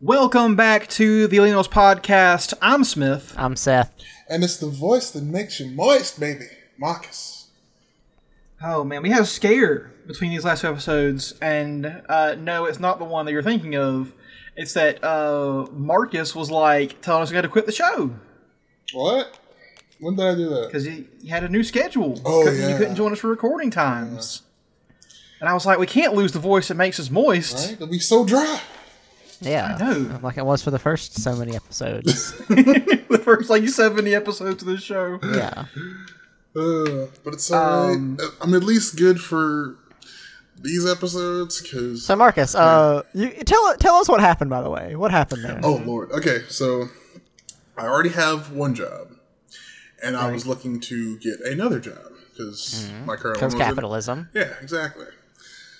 [0.00, 2.54] Welcome back to the Alinos podcast.
[2.62, 3.34] I'm Smith.
[3.36, 3.92] I'm Seth.
[4.28, 6.46] And it's the voice that makes you moist, baby.
[6.78, 7.48] Marcus.
[8.62, 12.80] Oh man, we had a scare between these last two episodes, and uh, no, it's
[12.80, 14.12] not the one that you're thinking of.
[14.56, 18.14] It's that uh, Marcus was like telling us we had to quit the show
[18.92, 19.38] What?
[20.00, 20.66] When did I do that?
[20.66, 22.20] because he, he had a new schedule.
[22.24, 22.68] Oh, 'cause yeah.
[22.70, 24.42] you couldn't join us for recording times.
[25.40, 27.54] And I was like, we can't lose the voice that makes us moist.
[27.54, 27.72] Right?
[27.74, 28.60] It'll be so dry.
[29.40, 29.76] Yeah.
[29.80, 30.20] I know.
[30.22, 32.32] Like it was for the first so many episodes.
[32.48, 35.18] the first like 70 episodes of this show.
[35.22, 35.64] yeah.
[36.56, 37.96] Uh, but it's alright.
[37.96, 39.76] Um, I'm at least good for
[40.60, 42.04] these episodes because.
[42.04, 44.50] So Marcus, uh, you tell tell us what happened.
[44.50, 45.60] By the way, what happened there?
[45.62, 46.10] Oh lord.
[46.10, 46.88] Okay, so
[47.78, 49.12] I already have one job,
[50.02, 51.98] and I was looking to get another job
[52.32, 54.28] because my current Because one was in- capitalism.
[54.34, 55.06] Yeah, exactly.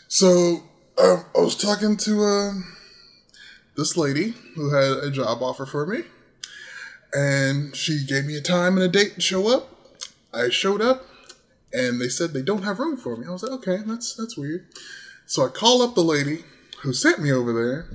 [0.08, 0.62] So
[1.03, 2.53] um, I was talking to uh,
[3.76, 6.02] this lady who had a job offer for me,
[7.12, 9.68] and she gave me a time and a date to show up.
[10.32, 11.06] I showed up,
[11.72, 13.26] and they said they don't have room for me.
[13.26, 14.66] I was like, okay, that's that's weird.
[15.26, 16.44] So I call up the lady
[16.82, 17.86] who sent me over there,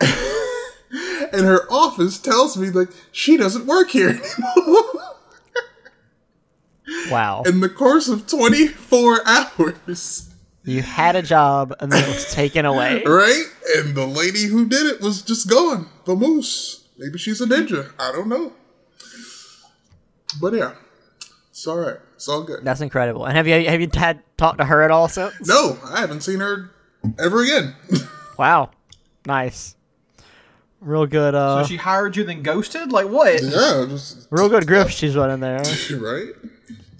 [1.32, 5.16] and her office tells me like she doesn't work here anymore.
[7.10, 7.42] Wow.
[7.44, 10.30] In the course of 24 hours.
[10.66, 13.02] You had a job and then it was taken away.
[13.06, 13.44] Right?
[13.76, 15.88] And the lady who did it was just gone.
[16.04, 16.84] The moose.
[16.98, 17.92] Maybe she's a ninja.
[17.98, 18.52] I don't know.
[20.40, 20.72] But yeah.
[21.50, 21.96] It's alright.
[22.16, 22.64] It's all good.
[22.64, 23.24] That's incredible.
[23.26, 25.34] And have you have you had talked to her at all since?
[25.46, 26.70] No, I haven't seen her
[27.18, 27.74] ever again.
[28.38, 28.70] Wow.
[29.24, 29.76] Nice.
[30.82, 31.34] Real good.
[31.34, 32.92] Uh, So she hired you, then ghosted?
[32.92, 33.42] Like what?
[33.42, 35.56] yeah, just real good grip she's running there.
[35.92, 36.28] right?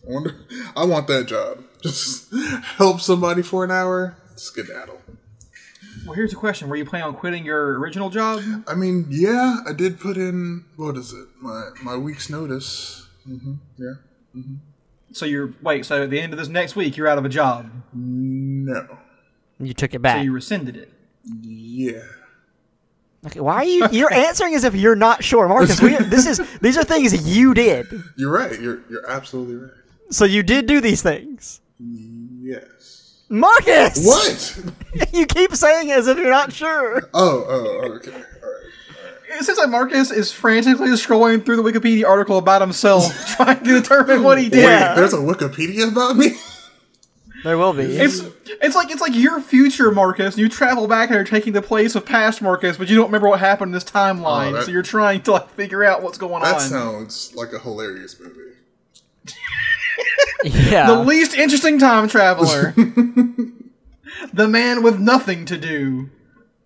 [0.08, 0.34] I wonder
[0.74, 1.62] I want that job.
[1.86, 2.32] Just
[2.76, 4.16] help somebody for an hour.
[4.36, 5.00] Skedaddle.
[6.04, 8.42] Well, here's a question: Were you planning on quitting your original job?
[8.66, 11.26] I mean, yeah, I did put in what is it?
[11.40, 13.06] My my week's notice.
[13.24, 13.94] hmm Yeah.
[15.12, 15.86] So you're wait.
[15.86, 17.70] So at the end of this next week, you're out of a job.
[17.92, 18.98] No.
[19.58, 20.16] You took it back.
[20.18, 20.92] So you rescinded it.
[21.42, 22.02] Yeah.
[23.26, 23.88] Okay, why are you?
[23.90, 25.80] You're answering as if you're not sure, Marcus.
[25.80, 27.86] We, this is these are things you did.
[28.16, 28.60] You're right.
[28.60, 29.72] You're you're absolutely right.
[30.10, 33.22] So you did do these things, Yes.
[33.28, 34.04] Marcus.
[34.06, 34.60] What?
[35.12, 37.10] You keep saying as if you're not sure.
[37.12, 38.12] Oh, oh, oh okay.
[38.12, 39.38] All right.
[39.38, 43.80] It seems like Marcus is frantically scrolling through the Wikipedia article about himself, trying to
[43.80, 44.62] determine what he did.
[44.62, 44.94] Yeah.
[44.94, 46.30] There's a Wikipedia about me.
[47.44, 47.82] There will be.
[47.82, 48.20] It's
[48.62, 50.38] it's like it's like your future Marcus.
[50.38, 53.28] You travel back and are taking the place of past Marcus, but you don't remember
[53.28, 54.50] what happened in this timeline.
[54.50, 56.60] Oh, that- so you're trying to like figure out what's going That on.
[56.60, 58.54] sounds like a hilarious movie.
[60.46, 60.86] yeah.
[60.86, 62.72] the least interesting time traveler.
[64.32, 66.10] the man with nothing to do.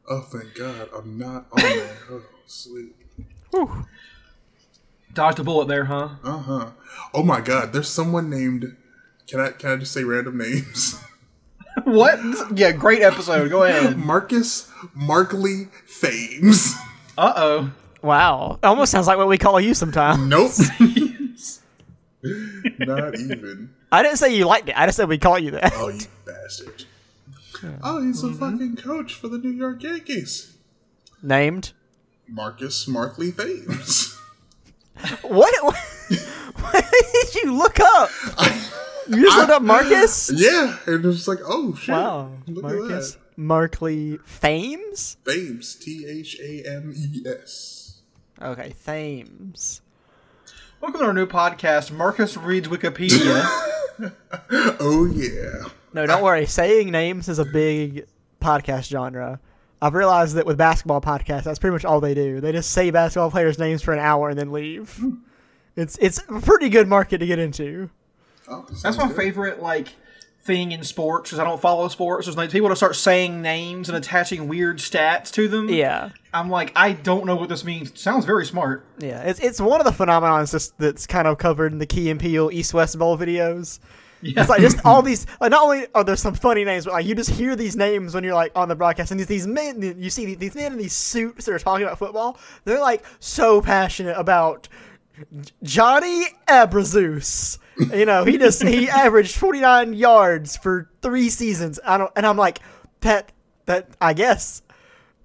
[0.08, 1.96] Oh, thank God, I'm not on there.
[2.10, 2.94] Oh, sweet.
[5.12, 6.10] Dodged a bullet there, huh?
[6.22, 6.70] Uh huh.
[7.12, 8.76] Oh my God, there's someone named.
[9.26, 11.02] Can I can I just say random names?
[11.84, 12.18] what?
[12.54, 13.50] Yeah, great episode.
[13.50, 13.96] Go ahead.
[14.04, 16.74] Marcus Markley Fames.
[17.18, 17.72] Uh oh.
[18.02, 18.58] wow.
[18.62, 20.20] Almost sounds like what we call you sometimes.
[20.20, 20.52] Nope.
[22.78, 23.74] not even.
[23.90, 24.78] I didn't say you liked it.
[24.78, 25.72] I just said we call you that.
[25.74, 26.84] Oh, you bastard.
[27.82, 28.38] Oh, he's a mm-hmm.
[28.38, 30.56] fucking coach for the New York Yankees.
[31.22, 31.72] Named.
[32.26, 34.16] Marcus Markley Thames.
[35.22, 35.54] What?
[35.64, 35.76] What,
[36.60, 38.10] what did you look up?
[39.08, 40.30] You just looked up Marcus.
[40.34, 41.94] yeah, and it was like, oh shit.
[41.94, 42.32] Wow.
[42.46, 43.16] Look Marcus.
[43.34, 45.16] Markley Thames.
[45.24, 45.74] Thames.
[45.74, 48.02] T H A M E S.
[48.42, 49.80] Okay, Thames.
[50.80, 53.66] Welcome to our new podcast, Marcus Reads Wikipedia.
[54.80, 55.64] Oh yeah.
[55.92, 56.46] No, don't worry.
[56.46, 58.06] Saying names is a big
[58.40, 59.38] podcast genre.
[59.82, 62.40] I've realized that with basketball podcasts, that's pretty much all they do.
[62.40, 64.98] They just say basketball players' names for an hour and then leave.
[65.76, 67.90] It's it's a pretty good market to get into.
[68.48, 69.16] Oh, That's my good.
[69.16, 69.88] favorite like
[70.42, 72.26] thing in sports because I don't follow sports.
[72.26, 75.68] There's like people to start saying names and attaching weird stats to them.
[75.68, 76.10] Yeah.
[76.32, 77.98] I'm like, I don't know what this means.
[78.00, 78.84] Sounds very smart.
[78.98, 82.10] Yeah, it's it's one of the phenomenons just that's kind of covered in the Key
[82.10, 83.80] and Peele East West Bowl videos.
[84.22, 84.40] Yeah.
[84.40, 85.26] It's like just all these.
[85.40, 88.14] Like not only are there some funny names, but like you just hear these names
[88.14, 90.78] when you're like on the broadcast, and these these men, you see these men in
[90.78, 92.38] these suits that are talking about football.
[92.64, 94.68] They're like so passionate about
[95.62, 97.58] Johnny Abrazus.
[97.94, 101.78] You know, he just he averaged 49 yards for three seasons.
[101.84, 102.60] I don't, and I'm like
[103.00, 103.32] that
[103.66, 104.62] that I guess,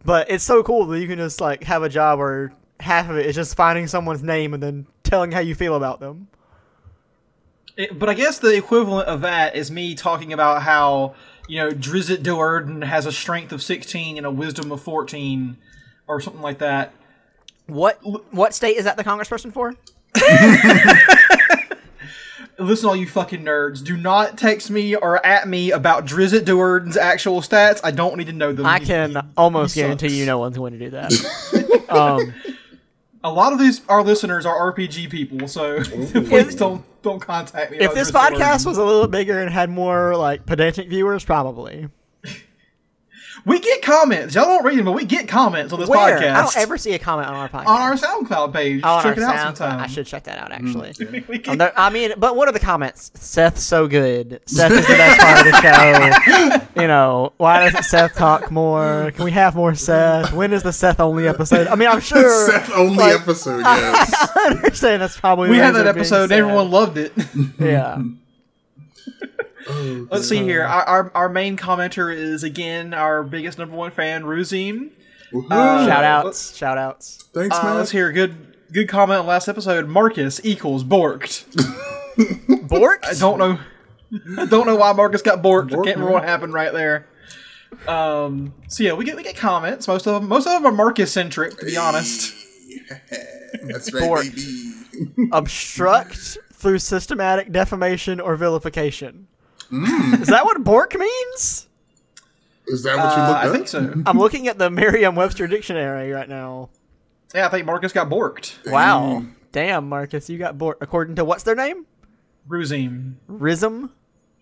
[0.03, 3.17] but it's so cool that you can just like have a job where half of
[3.17, 6.27] it is just finding someone's name and then telling how you feel about them.
[7.77, 11.15] It- but I guess the equivalent of that is me talking about how
[11.47, 15.57] you know Drizzt Do'Urden has a strength of 16 and a wisdom of 14,
[16.07, 16.93] or something like that.
[17.67, 17.99] What
[18.33, 19.73] what state is that the congressperson for?
[22.57, 26.95] Listen, all you fucking nerds, do not text me or at me about Drizzt Do'Urden's
[26.97, 27.81] actual stats.
[27.83, 28.65] I don't need to know them.
[28.65, 30.17] I can almost he guarantee sucks.
[30.19, 31.85] you no one's going to do that.
[31.89, 32.33] um,
[33.23, 37.77] A lot of these our listeners are RPG people, so please don't don't contact me.
[37.79, 41.89] if this Drizzt podcast was a little bigger and had more like pedantic viewers, probably.
[43.45, 44.33] We get comments.
[44.35, 46.17] Y'all don't read them, but we get comments on this Where?
[46.17, 47.67] podcast I don't ever see a comment on our podcast.
[47.67, 48.81] on our SoundCloud page.
[48.83, 49.57] Oh, on Check our it out SoundCloud.
[49.57, 49.79] sometime.
[49.81, 50.93] I should check that out actually.
[51.27, 53.11] We Um, there- I mean, but what are the comments?
[53.15, 54.41] Seth's so good.
[54.45, 56.65] Seth is the best part of the show.
[56.81, 59.11] You know, why doesn't Seth talk more?
[59.15, 60.33] Can we have more Seth?
[60.33, 61.67] When is the Seth only episode?
[61.67, 62.47] I mean, I'm sure.
[62.49, 64.13] Seth only like- episode, yes.
[64.35, 66.31] I understand that's probably we had that episode.
[66.33, 67.13] Everyone loved it.
[67.59, 68.01] Yeah.
[69.67, 70.63] Let's see here.
[70.63, 74.91] Our, our our main commenter is again our biggest number one fan, Ruzim.
[75.31, 75.49] Woohoo.
[75.87, 76.55] Shout outs.
[76.55, 77.25] Shout outs.
[77.33, 77.75] Thanks, Uh, man.
[77.75, 79.87] let's hear good good comment on last episode.
[79.87, 81.45] Marcus equals borked.
[82.67, 83.05] borked?
[83.05, 83.59] I don't know.
[84.37, 85.71] I don't know why Marcus got borked.
[85.73, 86.13] I Borked, can't remember man.
[86.13, 87.07] what happened right there.
[87.87, 88.53] Um.
[88.69, 89.87] So yeah, we get we get comments.
[89.87, 92.33] Most of them most of them are Marcus centric, to be honest.
[93.63, 94.23] That's right, Bork.
[94.23, 94.71] baby.
[95.33, 99.27] Obstruct through systematic defamation or vilification.
[99.71, 101.67] Is that what Bork means?
[102.67, 103.53] Is that what you Uh, looked I up?
[103.53, 103.93] think so.
[104.05, 106.69] I'm looking at the Merriam-Webster dictionary right now.
[107.33, 108.55] Yeah, I think Marcus got borked.
[108.71, 109.23] Wow.
[109.51, 110.77] Damn, Marcus, you got borked.
[110.81, 111.85] According to what's their name?
[112.49, 113.15] Ruzim.
[113.29, 113.89] Rizm?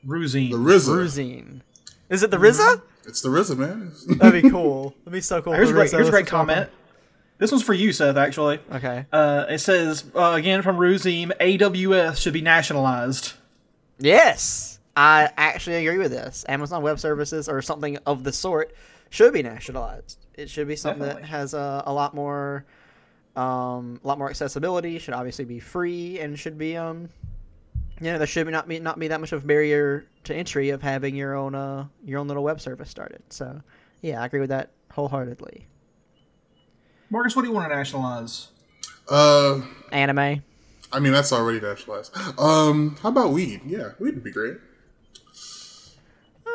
[0.05, 0.51] Ruzim.
[0.51, 0.89] The RZA.
[0.89, 1.61] Ruzine.
[2.09, 2.81] Is it the RZA?
[3.05, 3.91] It's the RZA, man.
[4.17, 4.93] That'd be cool.
[4.99, 5.53] That'd be so cool.
[5.53, 6.69] Here's a great, here's a great listen to comment.
[7.39, 8.15] This one's for you, Seth.
[8.15, 9.05] Actually, Okay.
[9.11, 13.33] uh, it says uh, again from Ruzim, AWS should be nationalized.
[13.99, 16.45] Yes, I actually agree with this.
[16.47, 18.75] Amazon Web Services or something of the sort
[19.09, 20.25] should be nationalized.
[20.35, 21.21] It should be something Definitely.
[21.23, 22.65] that has a, a lot more,
[23.35, 24.99] um, a lot more accessibility.
[24.99, 27.09] Should obviously be free and should be, um,
[27.99, 30.69] you know, there should not be not be that much of a barrier to entry
[30.69, 33.21] of having your own uh your own little web service started.
[33.29, 33.61] So,
[34.01, 35.67] yeah, I agree with that wholeheartedly.
[37.09, 38.47] Marcus, what do you want to nationalize?
[39.09, 39.61] Uh,
[39.91, 40.43] Anime.
[40.91, 42.15] I mean, that's already nationalized.
[42.39, 43.61] Um, how about weed?
[43.65, 44.57] Yeah, weed would be great.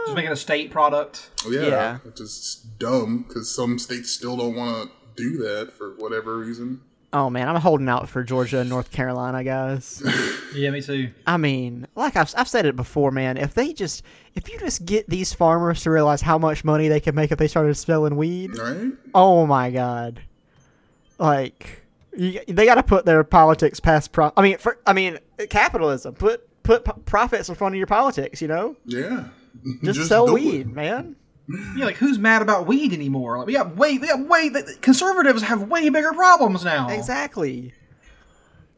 [0.08, 1.30] Just make it a state product.
[1.46, 1.96] Oh, yeah, Yeah.
[1.98, 6.80] which is dumb because some states still don't want to do that for whatever reason.
[7.10, 10.02] Oh man, I'm holding out for Georgia and North Carolina, guys.
[10.54, 11.10] Yeah, me too.
[11.26, 13.36] I mean, like I've, I've said it before, man.
[13.36, 14.02] If they just,
[14.34, 17.38] if you just get these farmers to realize how much money they could make if
[17.38, 18.92] they started selling weed, Right?
[19.14, 20.22] oh my god,
[21.18, 21.82] like
[22.16, 24.32] you, they got to put their politics past pro.
[24.36, 25.18] I mean, for, I mean,
[25.50, 26.14] capitalism.
[26.14, 28.40] Put put p- profits in front of your politics.
[28.42, 29.28] You know, Yeah.
[29.82, 30.42] just, sell do it.
[30.42, 31.16] weed, man.
[31.76, 33.38] Yeah, like who's mad about weed anymore?
[33.38, 34.50] Like we got way, we got way.
[34.50, 36.88] The conservatives have way bigger problems now.
[36.90, 37.72] Exactly.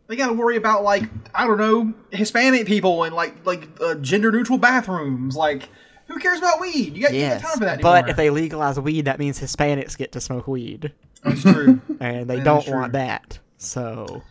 [0.07, 3.97] They got to worry about like I don't know Hispanic people and like like uh,
[3.97, 5.37] gender neutral bathrooms.
[5.37, 5.69] Like
[6.07, 6.97] who cares about weed?
[6.97, 8.03] You got, you got time for that anymore.
[8.03, 11.81] but if they legalize weed, that means Hispanics get to smoke weed, That's true.
[12.01, 13.39] and they That don't want that.
[13.59, 14.23] So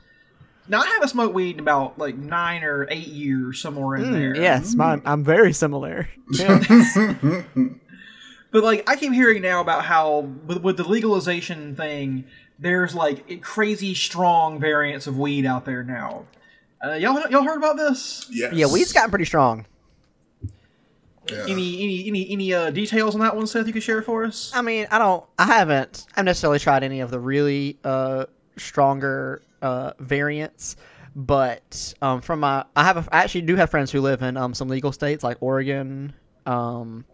[0.69, 4.35] now I haven't smoked weed in about like nine or eight years, somewhere in there.
[4.35, 6.07] Mm, yes, I'm very similar.
[6.31, 7.73] Yeah.
[8.51, 12.25] But like I keep hearing now about how with, with the legalization thing,
[12.57, 16.25] there's like crazy strong variants of weed out there now.
[16.83, 18.27] Uh, y'all y'all heard about this?
[18.31, 18.53] Yes.
[18.53, 19.65] yeah, weed's gotten pretty strong.
[21.29, 21.45] Yeah.
[21.47, 23.67] Any any any any uh, details on that one, Seth?
[23.67, 24.51] You could share for us?
[24.55, 28.25] I mean, I don't, I haven't, I've necessarily tried any of the really uh,
[28.57, 30.75] stronger uh, variants,
[31.16, 34.38] but um, from my, I have, a, I actually do have friends who live in
[34.38, 36.13] um, some legal states like Oregon,
[36.46, 37.06] um,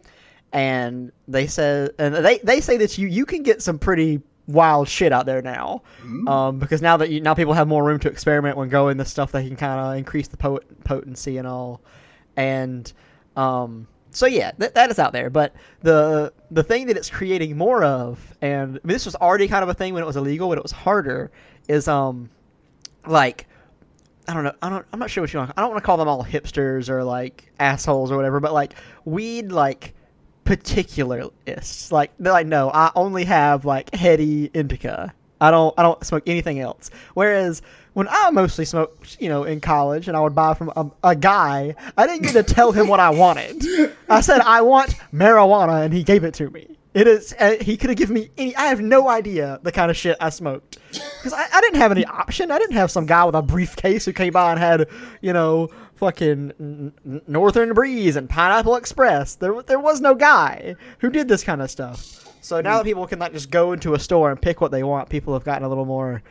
[0.54, 4.88] and they said, and they they say that you you can get some pretty wild
[4.88, 5.82] shit out there now.
[6.28, 9.10] Um, because now that you, now people have more room to experiment when growing this
[9.10, 11.82] stuff, they can kind of increase the pot- potency and all.
[12.38, 12.92] And
[13.36, 15.30] um, so yeah, th- that is out there.
[15.30, 19.48] But the the thing that it's creating more of, and I mean, this was already
[19.48, 21.32] kind of a thing when it was illegal, but it was harder,
[21.68, 22.30] is um,
[23.07, 23.47] like
[24.27, 24.53] I don't know.
[24.62, 24.85] I don't.
[24.91, 25.51] I'm not sure what you want.
[25.55, 28.39] I don't want to call them all hipsters or like assholes or whatever.
[28.39, 28.74] But like
[29.05, 29.93] weed, like
[30.45, 31.91] particularists.
[31.91, 35.13] Like they're like, no, I only have like heady indica.
[35.39, 35.74] I don't.
[35.77, 36.89] I don't smoke anything else.
[37.13, 37.62] Whereas
[37.93, 41.15] when I mostly smoked, you know, in college, and I would buy from a, a
[41.15, 43.93] guy, I didn't get to tell him what I wanted.
[44.09, 46.77] I said I want marijuana, and he gave it to me.
[46.96, 47.36] It is.
[47.38, 48.56] Uh, he could have given me any.
[48.56, 51.92] I have no idea the kind of shit I smoked because I, I didn't have
[51.92, 52.52] any option.
[52.52, 54.88] I didn't have some guy with a briefcase who came by and had,
[55.20, 56.94] you know, fucking
[57.28, 59.36] Northern Breeze and Pineapple Express.
[59.36, 62.34] There, there was no guy who did this kind of stuff.
[62.40, 64.84] So now that people can like just go into a store and pick what they
[64.84, 66.24] want, people have gotten a little more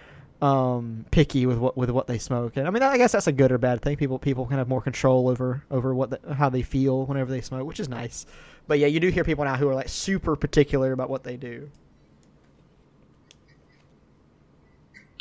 [0.44, 2.56] um, picky with what with what they smoke.
[2.56, 3.96] And I mean, I guess that's a good or bad thing.
[3.96, 7.40] People people can have more control over over what the, how they feel whenever they
[7.40, 8.26] smoke, which is nice.
[8.66, 11.38] But yeah, you do hear people now who are like super particular about what they
[11.38, 11.70] do.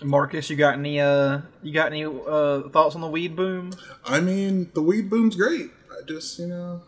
[0.03, 3.72] Marcus, you got any uh you got any uh thoughts on the weed boom?
[4.03, 5.72] I mean, the weed boom's great.
[5.89, 6.82] I just, you know,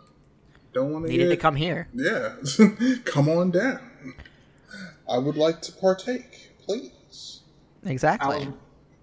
[0.74, 1.88] don't want to Needed to come here.
[1.94, 2.36] Yeah,
[3.06, 3.80] come on down.
[5.10, 7.42] I would like to partake, please.
[7.86, 8.38] Exactly.
[8.38, 8.54] I,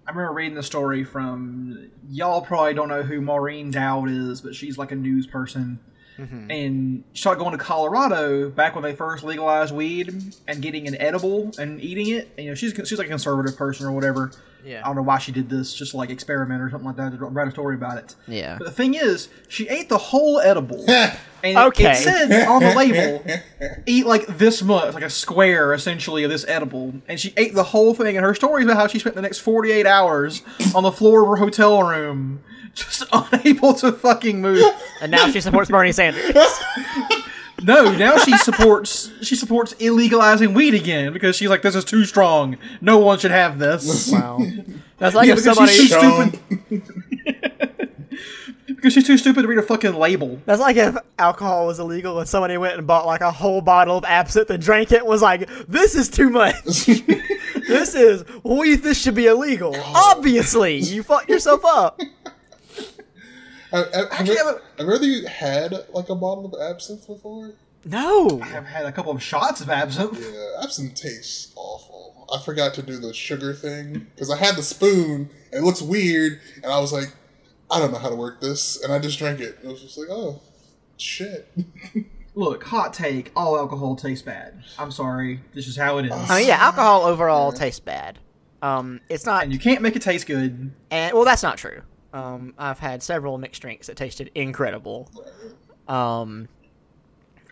[0.05, 4.53] I remember reading the story from y'all probably don't know who Maureen Dowd is, but
[4.53, 5.79] she's like a news person.
[6.17, 6.51] Mm-hmm.
[6.51, 10.95] And she started going to Colorado back when they first legalized weed and getting an
[11.01, 12.29] edible and eating it.
[12.37, 14.31] And, you know, she's she's like a conservative person or whatever.
[14.65, 14.81] Yeah.
[14.83, 17.11] I don't know why she did this, just like experiment or something like that.
[17.17, 18.15] To write a story about it.
[18.27, 18.57] Yeah.
[18.57, 20.83] But the thing is, she ate the whole edible.
[21.43, 21.91] and Okay.
[21.91, 23.23] it said on the label,
[23.85, 26.93] eat like this much, like a square essentially of this edible.
[27.07, 28.15] And she ate the whole thing.
[28.17, 30.41] And her story is about how she spent the next 48 hours
[30.73, 32.41] on the floor of her hotel room,
[32.73, 34.63] just unable to fucking move.
[35.01, 36.33] And now she supports Bernie Sanders.
[37.63, 42.05] No, now she supports she supports illegalizing weed again because she's like, this is too
[42.05, 42.57] strong.
[42.81, 44.11] No one should have this.
[44.11, 44.39] Wow.
[44.97, 45.73] That's like Yeah, if because somebody.
[45.73, 46.31] she's too
[46.69, 47.63] stupid.
[48.67, 50.41] because she's too stupid to read a fucking label.
[50.45, 53.97] That's like if alcohol was illegal and somebody went and bought like a whole bottle
[53.97, 56.63] of absinthe and drank it and was like, this is too much.
[56.65, 59.75] this is, we, this should be illegal.
[59.95, 61.99] Obviously, you fucked yourself up.
[63.73, 64.43] Have, have, have, Actually, you- I
[64.83, 67.53] have have you ever had like a bottle of absinthe before?
[67.85, 68.39] No.
[68.41, 70.19] I've had a couple of shots of absinthe.
[70.21, 72.27] Yeah, absinthe tastes awful.
[72.33, 75.81] I forgot to do the sugar thing because I had the spoon and it looks
[75.81, 77.13] weird, and I was like,
[77.69, 79.57] I don't know how to work this, and I just drank it.
[79.63, 80.39] It was just like, oh,
[80.97, 81.51] shit.
[82.35, 84.63] Look, hot take: all alcohol tastes bad.
[84.79, 88.17] I'm sorry, this is how it is, I mean, yeah, alcohol overall tastes bad.
[88.61, 90.71] Um, it's not, and you can't make it taste good.
[90.89, 91.81] and well, that's not true.
[92.13, 95.09] Um, I've had several mixed drinks that tasted incredible.
[95.87, 96.47] Um,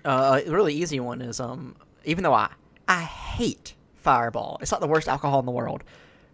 [0.05, 1.75] uh, a really easy one is um,
[2.05, 2.49] even though I
[2.87, 5.83] I hate Fireball, it's not the worst alcohol in the world,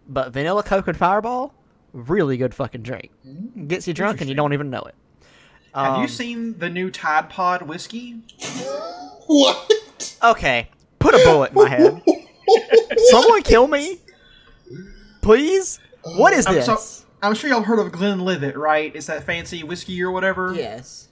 [0.08, 1.54] but vanilla Coke and Fireball,
[1.92, 3.10] really good fucking drink.
[3.66, 4.94] Gets you drunk and you don't even know it.
[5.74, 8.16] Have Um, you seen the new Tide Pod whiskey?
[9.26, 10.16] What?
[10.22, 10.68] Okay,
[10.98, 12.02] put a bullet in my head.
[13.10, 14.00] Someone kill me,
[15.20, 15.80] please.
[16.02, 16.66] What is I'm, this?
[16.66, 18.94] so, I'm sure y'all heard of Glenlivet, right?
[18.94, 20.54] It's that fancy whiskey or whatever.
[20.54, 21.04] yes.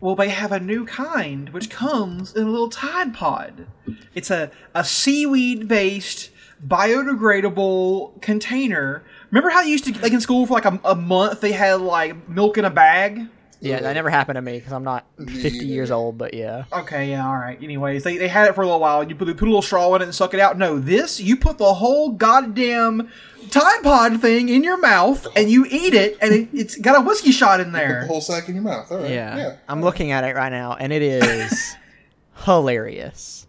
[0.00, 3.68] Well, they have a new kind which comes in a little Tide Pod.
[4.16, 6.30] It's a, a seaweed based
[6.66, 9.04] biodegradable container.
[9.30, 11.80] Remember how you used to like in school for like a, a month they had
[11.80, 13.28] like milk in a bag?
[13.64, 16.18] Yeah, that never happened to me because I'm not 50 years old.
[16.18, 16.64] But yeah.
[16.72, 17.62] Okay, yeah, all right.
[17.62, 19.04] Anyways, they, they had it for a little while.
[19.04, 20.58] You put, put a little straw in it and suck it out.
[20.58, 23.08] No, this you put the whole goddamn
[23.50, 27.00] Tide Pod thing in your mouth and you eat it, and it, it's got a
[27.04, 27.86] whiskey shot in there.
[27.88, 28.06] The there.
[28.06, 28.90] whole sack in your mouth.
[28.90, 29.10] All right.
[29.10, 29.36] Yeah.
[29.36, 29.56] Yeah.
[29.68, 31.76] I'm looking at it right now, and it is
[32.44, 33.46] hilarious.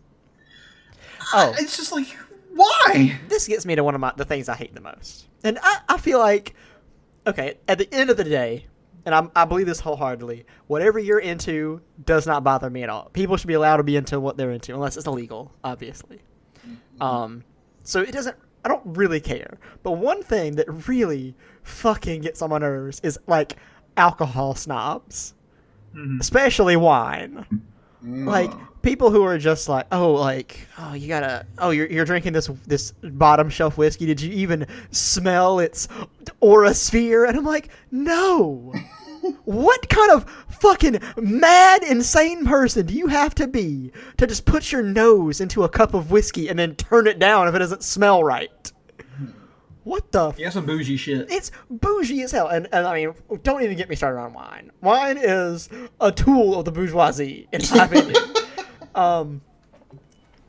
[1.33, 2.05] Oh, It's just like,
[2.53, 3.19] why?
[3.29, 5.79] this gets me to one of my the things I hate the most, and I,
[5.89, 6.53] I feel like,
[7.25, 8.67] okay, at the end of the day,
[9.05, 10.45] and I'm, I believe this wholeheartedly.
[10.67, 13.09] Whatever you're into does not bother me at all.
[13.13, 16.21] People should be allowed to be into what they're into, unless it's illegal, obviously.
[17.01, 17.43] Um,
[17.83, 18.37] so it doesn't.
[18.65, 19.57] I don't really care.
[19.83, 23.57] But one thing that really fucking gets on my nerves is like
[23.97, 25.33] alcohol snobs,
[26.21, 27.45] especially wine.
[28.05, 28.25] Mm.
[28.25, 32.33] Like people who are just like, oh, like, oh, you gotta, oh, you're, you're drinking
[32.33, 34.05] this this bottom shelf whiskey.
[34.05, 35.87] Did you even smell its
[36.41, 37.25] aura sphere?
[37.25, 38.73] And I'm like, no.
[39.45, 44.71] what kind of fucking mad, insane person do you have to be to just put
[44.71, 47.83] your nose into a cup of whiskey and then turn it down if it doesn't
[47.83, 48.72] smell right?
[49.83, 50.33] What the?
[50.37, 51.29] Yeah, some bougie shit.
[51.31, 53.13] it's bougie as hell, and, and I mean,
[53.43, 54.71] don't even get me started on wine.
[54.81, 55.67] Wine is
[55.99, 58.15] a tool of the bourgeoisie, in my opinion.
[58.95, 59.41] um,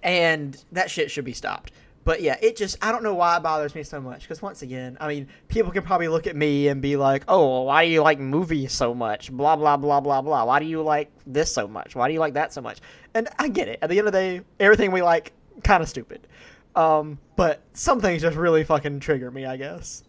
[0.02, 1.72] and that shit should be stopped.
[2.04, 4.60] But yeah, it just I don't know why it bothers me so much because once
[4.60, 7.90] again, I mean, people can probably look at me and be like, "Oh, why do
[7.90, 10.44] you like movies so much?" Blah blah blah blah blah.
[10.44, 11.96] Why do you like this so much?
[11.96, 12.78] Why do you like that so much?
[13.14, 13.78] And I get it.
[13.80, 16.26] At the end of the day, everything we like kind of stupid.
[16.74, 20.02] Um, but some things just really fucking trigger me, I guess.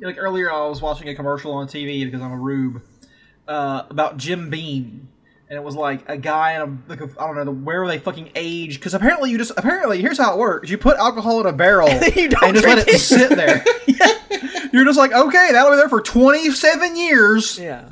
[0.00, 2.82] like earlier, I was watching a commercial on TV because I'm a rube
[3.46, 5.08] uh, about Jim Beam,
[5.48, 7.86] and it was like a guy in a like a, I don't know the, where
[7.86, 11.40] they fucking age because apparently you just apparently here's how it works: you put alcohol
[11.40, 12.98] in a barrel don't and just let it, it.
[12.98, 13.64] sit there.
[13.86, 14.68] yeah.
[14.72, 17.58] You're just like, okay, that'll be there for 27 years.
[17.58, 17.88] Yeah.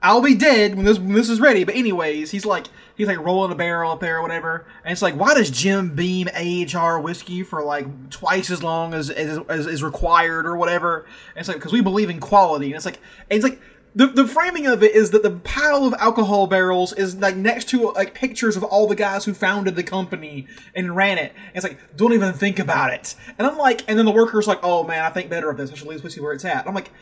[0.00, 1.64] I'll be dead when this when this is ready.
[1.64, 5.02] But anyways, he's like he's like rolling a barrel up there or whatever, and it's
[5.02, 9.38] like, why does Jim Beam age our whiskey for like twice as long as as,
[9.48, 11.06] as is required or whatever?
[11.34, 13.60] And it's like because we believe in quality, and it's like it's like.
[13.94, 17.68] The, the framing of it is that the pile of alcohol barrels is like next
[17.70, 21.32] to like pictures of all the guys who founded the company and ran it.
[21.48, 23.16] And it's like, don't even think about it.
[23.38, 25.72] And I'm like, and then the worker's like, oh man, I think better of this.
[25.72, 26.68] I should leave this whiskey where it's at.
[26.68, 26.92] I'm like,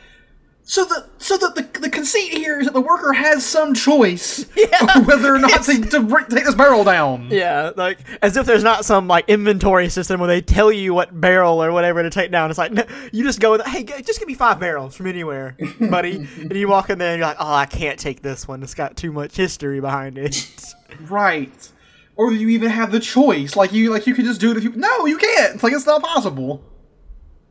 [0.68, 4.44] so the so the, the the conceit here is that the worker has some choice
[5.04, 7.28] whether or not to, to take this barrel down.
[7.30, 11.20] Yeah, like as if there's not some like inventory system where they tell you what
[11.20, 12.50] barrel or whatever to take down.
[12.50, 15.06] It's like no, you just go with, hey, g- just give me five barrels from
[15.06, 16.16] anywhere, buddy.
[16.40, 18.62] and you walk in there and you're like, oh, I can't take this one.
[18.64, 20.36] It's got too much history behind it.
[21.08, 21.70] Right.
[22.16, 23.54] Or do you even have the choice.
[23.54, 25.54] Like you like you could just do it if you No, you can't.
[25.54, 26.64] It's like it's not possible.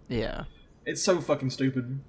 [0.10, 0.46] yeah.
[0.86, 2.02] It's so fucking stupid.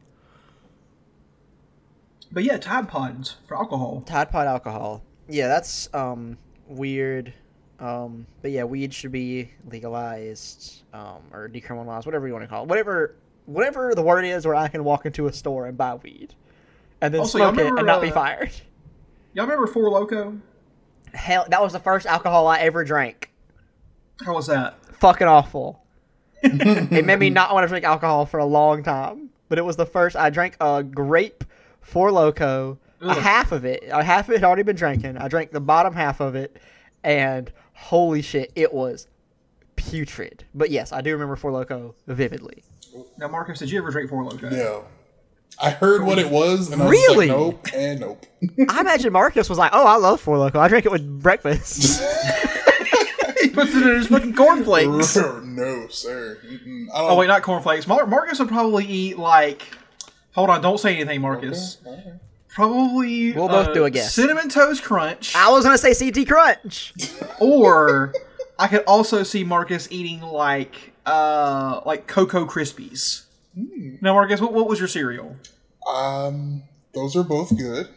[2.32, 4.02] But yeah, Tide Pods for alcohol.
[4.06, 5.02] Tide Pod alcohol.
[5.28, 7.32] Yeah, that's um weird.
[7.78, 12.62] Um, but yeah, weed should be legalized um, or decriminalized, whatever you want to call
[12.62, 12.68] it.
[12.68, 16.34] Whatever, whatever the word is, where I can walk into a store and buy weed,
[17.02, 18.52] and then Also, y'all smoke it and not be uh, fired.
[19.34, 20.40] Y'all remember Four Loco?
[21.12, 23.30] Hell, that was the first alcohol I ever drank.
[24.24, 24.78] How was that?
[24.96, 25.82] Fucking awful.
[26.42, 29.30] it made me not want to drink alcohol for a long time.
[29.48, 31.44] But it was the first I drank a grape
[31.86, 32.78] Four Loco.
[33.00, 35.18] A half of it, a half of it had already been drinking.
[35.18, 36.56] I drank the bottom half of it,
[37.04, 39.06] and holy shit, it was
[39.76, 40.44] putrid.
[40.54, 42.64] But yes, I do remember Four Loco vividly.
[43.18, 44.48] Now, Marcus, did you ever drink Four Loco?
[44.48, 44.84] No.
[45.60, 47.30] I heard what it was, and I Really?
[47.30, 48.26] was like, nope, and nope.
[48.70, 50.58] I imagine Marcus was like, "Oh, I love Four Loco.
[50.58, 52.02] I drink it with breakfast."
[53.42, 55.16] he puts it in his fucking cornflakes.
[55.16, 56.38] no, sir.
[56.44, 56.86] Mm-mm.
[56.88, 57.86] I oh, don't, Oh wait, not cornflakes.
[57.86, 59.62] Mar- Marcus would probably eat like.
[60.36, 61.78] Hold on, don't say anything, Marcus.
[62.50, 63.32] Probably.
[63.32, 64.14] We'll both uh, do a guess.
[64.14, 66.92] Cinnamon toast crunch, I was gonna say CT Crunch.
[67.40, 68.12] or
[68.58, 73.24] I could also see Marcus eating like uh like Cocoa Krispies.
[73.54, 75.36] Now, Marcus, what, what was your cereal?
[75.88, 77.88] Um, those are both good,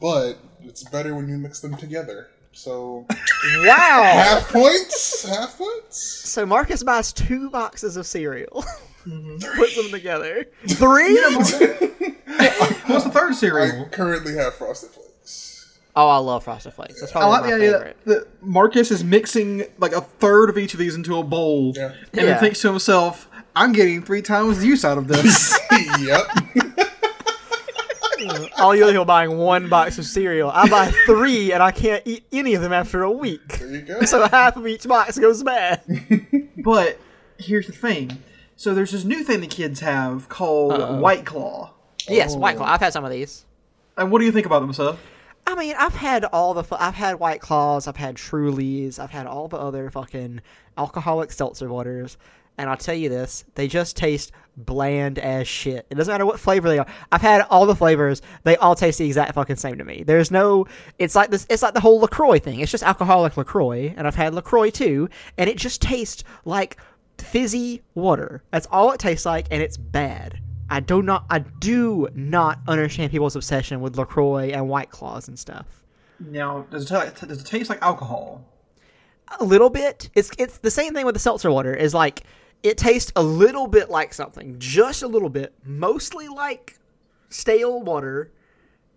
[0.00, 2.30] but it's better when you mix them together.
[2.52, 3.06] So
[3.62, 4.02] Wow.
[4.02, 5.98] half points, half points.
[5.98, 8.64] So Marcus buys two boxes of cereal,
[9.06, 9.58] Mm-hmm.
[9.58, 10.44] puts them together.
[10.68, 11.14] Three?
[11.22, 13.86] What's the third I cereal?
[13.86, 15.78] currently have Frosted Flakes.
[15.96, 17.00] oh, I love Frosted Flakes.
[17.00, 17.96] That's I probably like my the idea favorite.
[18.04, 21.72] that, that Marcus is mixing like a third of each of these into a bowl,
[21.76, 21.86] Yeah.
[21.86, 22.22] and Yeah.
[22.24, 25.58] then thinks to himself, "I'm getting three times the use out of this."
[26.00, 26.26] yep.
[28.58, 30.50] All you people buying one box of cereal.
[30.50, 33.58] I buy three, and I can't eat any of them after a week.
[33.58, 34.00] There you go.
[34.06, 35.82] So half of each box goes bad.
[36.64, 36.98] But
[37.38, 38.22] here's the thing.
[38.56, 41.72] So there's this new thing the kids have called White Claw.
[42.08, 42.58] yes, White oh.
[42.58, 42.72] Claw.
[42.72, 43.46] I've had some of these.
[43.96, 44.98] And what do you think about them, Seth?
[45.46, 46.64] I mean, I've had all the.
[46.64, 47.86] fu- I've had White Claws.
[47.86, 48.98] I've had Trulies.
[48.98, 50.42] I've had all the other fucking
[50.76, 52.18] alcoholic seltzer waters.
[52.58, 55.86] And I'll tell you this: they just taste bland as shit.
[55.88, 56.86] It doesn't matter what flavor they are.
[57.12, 60.02] I've had all the flavors; they all taste the exact fucking same to me.
[60.02, 60.66] There's no.
[60.98, 61.46] It's like this.
[61.48, 62.60] It's like the whole Lacroix thing.
[62.60, 66.76] It's just alcoholic Lacroix, and I've had Lacroix too, and it just tastes like
[67.18, 68.42] fizzy water.
[68.50, 70.40] That's all it tastes like, and it's bad.
[70.70, 71.24] I do not.
[71.30, 75.66] I do not understand people's obsession with Lacroix and White Claws and stuff.
[76.20, 78.44] Now, does it, ta- does it taste like alcohol?
[79.40, 80.10] A little bit.
[80.14, 81.74] It's it's the same thing with the seltzer water.
[81.74, 82.24] Is like
[82.62, 86.78] it tastes a little bit like something, just a little bit, mostly like
[87.28, 88.32] stale water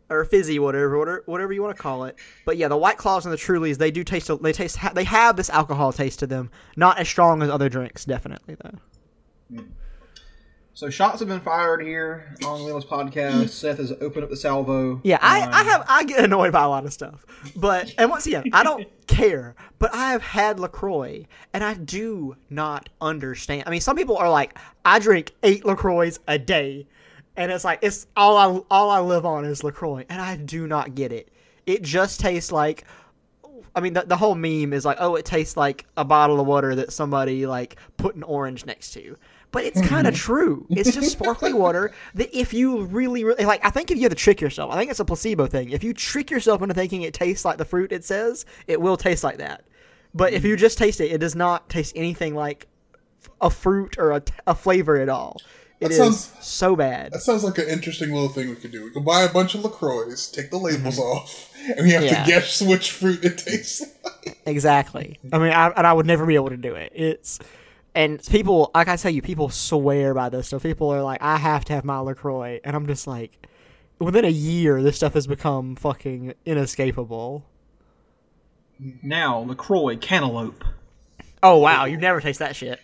[0.09, 2.17] or fizzy water, whatever, whatever you want to call it.
[2.45, 4.29] But yeah, the White Claws and the Trulies, they do taste.
[4.41, 4.77] They taste.
[4.93, 6.51] They have this alcohol taste to them.
[6.75, 8.77] Not as strong as other drinks, definitely though.
[9.53, 9.67] Mm.
[10.73, 13.49] So shots have been fired here on Leo's podcast.
[13.49, 15.01] Seth has opened up the salvo.
[15.03, 18.09] Yeah, I, Um, I have I get annoyed by a lot of stuff, but and
[18.09, 19.55] once again, I don't care.
[19.79, 23.63] But I have had Lacroix, and I do not understand.
[23.67, 26.87] I mean, some people are like, I drink eight Lacroix a day,
[27.35, 30.67] and it's like it's all I all I live on is Lacroix, and I do
[30.67, 31.29] not get it.
[31.65, 32.85] It just tastes like.
[33.75, 36.47] I mean, the, the whole meme is like, oh, it tastes like a bottle of
[36.47, 39.15] water that somebody like put an orange next to.
[39.51, 40.65] But it's kind of true.
[40.69, 44.11] It's just sparkling water that if you really, really like, I think if you have
[44.11, 45.69] to trick yourself, I think it's a placebo thing.
[45.69, 48.97] If you trick yourself into thinking it tastes like the fruit it says, it will
[48.97, 49.63] taste like that.
[50.13, 50.59] But if you mm.
[50.59, 52.67] just taste it, it does not taste anything like
[53.39, 55.37] a fruit or a, a flavor at all.
[55.81, 57.11] It That is sounds- so bad.
[57.11, 58.83] That sounds like an interesting little thing we could do.
[58.83, 62.13] We could buy a bunch of LaCroix, take the labels off, and we have Mm-hmm.
[62.13, 62.23] Yeah.
[62.23, 64.37] to guess which fruit it tastes like.
[64.45, 65.19] Exactly.
[65.33, 66.91] I mean, I, and I would never be able to do it.
[66.95, 67.39] It's
[67.95, 70.63] and people, like I tell you, people swear by this stuff.
[70.63, 73.47] People are like, I have to have my Lacroix, and I'm just like,
[73.99, 77.43] within a year, this stuff has become fucking inescapable.
[79.03, 80.63] now Lacroix cantaloupe.
[81.43, 82.79] Oh wow, you never taste that shit.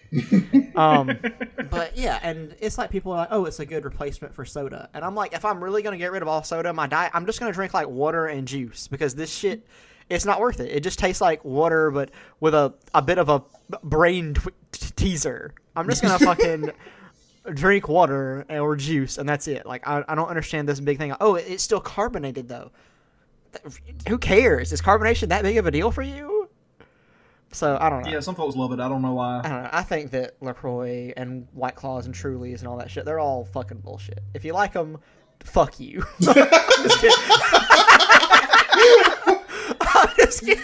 [0.75, 1.11] um,
[1.71, 4.89] but yeah, and it's like people are like, oh, it's a good replacement for soda,
[4.93, 7.11] and I'm like, if I'm really gonna get rid of all soda in my diet,
[7.13, 9.65] I'm just gonna drink like water and juice because this shit,
[10.09, 10.71] it's not worth it.
[10.71, 13.43] It just tastes like water, but with a a bit of a
[13.83, 15.53] brain tw- t- teaser.
[15.75, 16.71] I'm just gonna fucking
[17.53, 19.65] drink water or juice, and that's it.
[19.65, 21.13] Like I, I don't understand this big thing.
[21.19, 22.71] Oh, it's still carbonated though.
[24.07, 24.71] Who cares?
[24.71, 26.36] Is carbonation that big of a deal for you?
[27.57, 28.11] So I don't know.
[28.11, 28.79] Yeah, some folks love it.
[28.79, 29.41] I don't know why.
[29.43, 29.69] I don't know.
[29.73, 33.45] I think that Lacroix and White Claws and Trulies and all that shit, they're all
[33.45, 34.19] fucking bullshit.
[34.35, 34.99] If you like them,
[35.43, 36.05] fuck you.
[36.27, 37.17] I'm just kidding.
[39.81, 40.63] I'm just kidding.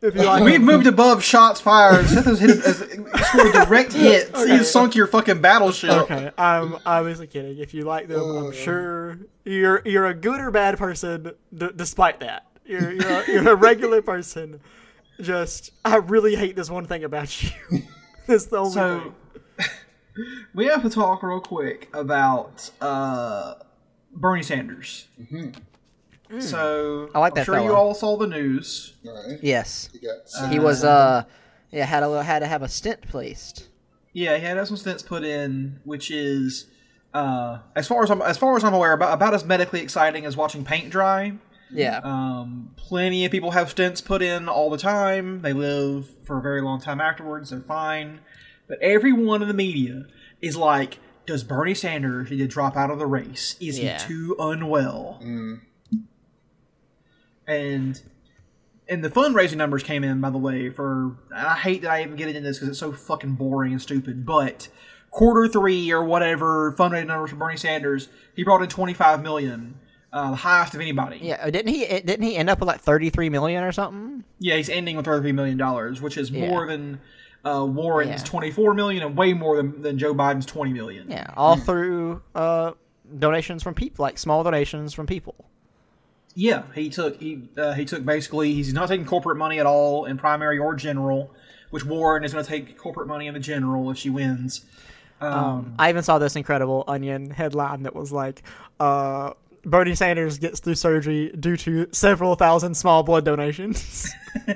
[0.00, 2.06] If you like We've 'em- moved above shots fired.
[2.06, 4.42] Seth has hit has scored direct hits.
[4.44, 5.90] He has sunk your fucking battleship.
[5.90, 7.58] Okay, I'm obviously kidding.
[7.58, 8.52] If you like them, I'm uh.
[8.52, 11.32] sure you're you're a good or bad person.
[11.54, 14.60] D- despite that, you're you're a, you're a regular person.
[15.20, 17.82] Just I really hate this one thing about you.
[18.26, 19.14] That's the only So
[19.56, 19.66] thing.
[20.54, 23.54] we have to talk real quick about uh,
[24.12, 25.08] Bernie Sanders.
[26.38, 28.94] So I like I'm that sure you all saw the news.
[29.06, 29.38] All right.
[29.42, 30.82] Yes, You got he was.
[30.82, 31.24] Uh,
[31.70, 33.68] yeah, had a had to have a stent placed.
[34.12, 36.66] Yeah, he had some stents put in, which is,
[37.14, 40.26] uh, as far as I'm as far as I'm aware, about about as medically exciting
[40.26, 41.32] as watching paint dry.
[41.72, 42.00] Yeah.
[42.04, 45.40] Um, plenty of people have stents put in all the time.
[45.42, 47.50] They live for a very long time afterwards.
[47.50, 48.20] They're fine.
[48.68, 50.06] But everyone in the media
[50.40, 53.56] is like, does Bernie Sanders need to drop out of the race?
[53.60, 53.98] Is Yeah.
[54.00, 55.18] he too unwell?
[57.46, 58.00] And
[58.88, 62.02] and the fundraising numbers came in, by the way, for and I hate that I
[62.02, 64.68] even get into this because it's so fucking boring and stupid, but
[65.10, 69.78] quarter three or whatever fundraising numbers for Bernie Sanders, he brought in twenty five million.
[70.12, 71.18] Uh, the highest of anybody.
[71.22, 71.86] Yeah, uh, didn't he?
[71.86, 74.24] Didn't he end up with like thirty three million or something?
[74.38, 76.50] Yeah, he's ending with thirty-three million dollars, which is Yeah.
[76.50, 77.00] more than
[77.44, 78.26] uh, Warren's Yeah.
[78.26, 81.10] twenty-four million and way more than, than Joe Biden's twenty million.
[81.10, 82.72] Yeah, all through uh,
[83.18, 85.34] donations from people, like small donations from people.
[86.34, 90.04] Yeah, he took he uh, he took basically he's not taking corporate money at all
[90.04, 91.30] in primary or general,
[91.70, 94.64] which Warren is going to take corporate money in the general if she wins.
[95.22, 98.42] Um, I even saw this incredible Onion headline that was like,
[98.80, 99.32] uh,
[99.64, 104.10] "Bernie Sanders gets through surgery due to several thousand small blood donations."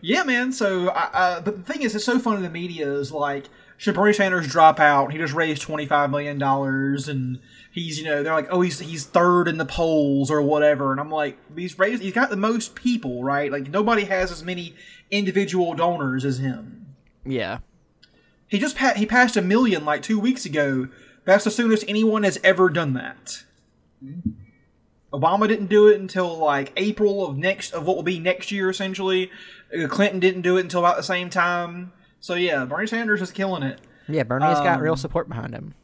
[0.00, 0.50] Yeah, man.
[0.52, 2.40] So, uh, but the thing is, it's so funny.
[2.40, 5.12] The media is like, should Bernie Sanders drop out?
[5.12, 7.38] He just raised twenty five million dollars, and
[7.70, 10.90] he's you know they're like, oh, he's he's third in the polls or whatever.
[10.90, 13.52] And I'm like, he's raised, he's got the most people, right?
[13.52, 14.74] Like nobody has as many
[15.10, 16.94] individual donors as him.
[17.26, 17.58] yeah,
[18.48, 20.88] He just pa- he passed a million like two weeks ago.
[21.24, 23.44] That's the soonest anyone has ever done that.
[25.12, 28.68] Obama didn't do it until like April of next of what will be next year,
[28.68, 29.30] essentially.
[29.72, 31.92] Uh, Clinton didn't do it until about the same time.
[32.20, 33.80] So yeah, Bernie Sanders is killing it.
[34.08, 34.24] yeah.
[34.24, 35.74] Bernie's got real Um, support behind him.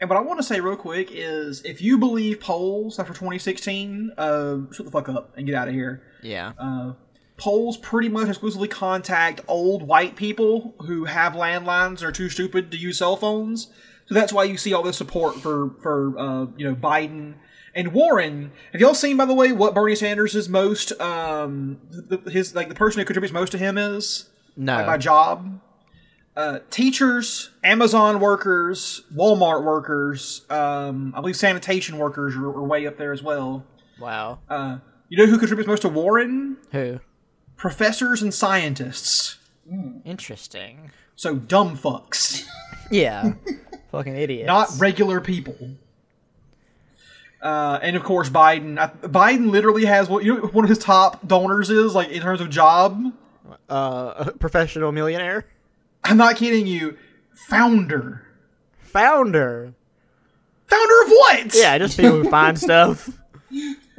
[0.00, 4.12] And what I want to say real quick is, if you believe polls after 2016,
[4.16, 6.02] uh, shut the fuck up and get out of here.
[6.22, 6.92] Yeah, Uh,
[7.36, 12.70] polls pretty much exclusively contact old white people who have landlines or are too stupid
[12.70, 13.68] to use cell phones.
[14.10, 17.34] So that's why you see all this support for for uh, you know Biden
[17.76, 18.50] and Warren.
[18.72, 21.78] Have y'all seen by the way what Bernie Sanders is most um
[22.28, 25.60] his like the person who contributes most to him is no, like by job?
[26.36, 32.98] Uh, teachers, Amazon workers, Walmart workers, um, I believe sanitation workers are, are way up
[32.98, 33.64] there as well.
[34.00, 34.40] wow.
[34.48, 36.56] Uh, you know who contributes most to Warren?
[36.72, 36.98] Who?
[37.56, 39.36] professors and scientists.
[40.04, 40.90] Interesting.
[41.14, 42.44] So dumb fucks,
[42.90, 43.34] Yeah.
[43.90, 44.46] Fucking idiots.
[44.46, 45.56] not regular people.
[47.42, 48.78] Uh, and of course, Biden.
[48.78, 50.46] I, Biden literally has what you know.
[50.48, 53.12] One of his top donors is like in terms of job.
[53.68, 55.46] uh, professional millionaire.
[56.04, 56.96] I'm not kidding you.
[57.48, 58.26] Founder.
[58.78, 59.72] Founder.
[60.66, 61.54] Founder of what?
[61.54, 63.08] Yeah, just people who find stuff.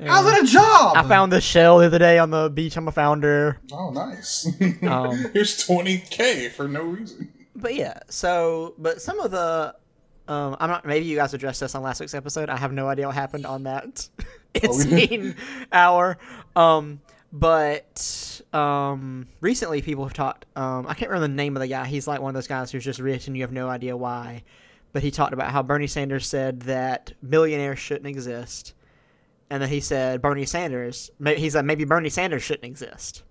[0.04, 0.96] How's that a job?
[0.98, 2.78] I found this shell the other day on the beach.
[2.78, 3.60] I'm a founder.
[3.72, 4.48] Oh, nice.
[4.84, 7.32] Um, Here's 20k for no reason.
[7.56, 9.76] But yeah, so but some of the
[10.32, 12.50] um I'm not maybe you guys addressed this on last week's episode.
[12.50, 14.08] I have no idea what happened on that
[14.56, 15.36] insane
[15.72, 16.18] hour.
[16.56, 17.02] Um
[17.34, 21.86] but um recently people have talked um I can't remember the name of the guy.
[21.86, 24.44] He's like one of those guys who's just rich and you have no idea why.
[24.94, 28.74] But he talked about how Bernie Sanders said that millionaires shouldn't exist.
[29.50, 33.24] And then he said Bernie Sanders, may- he said maybe Bernie Sanders shouldn't exist.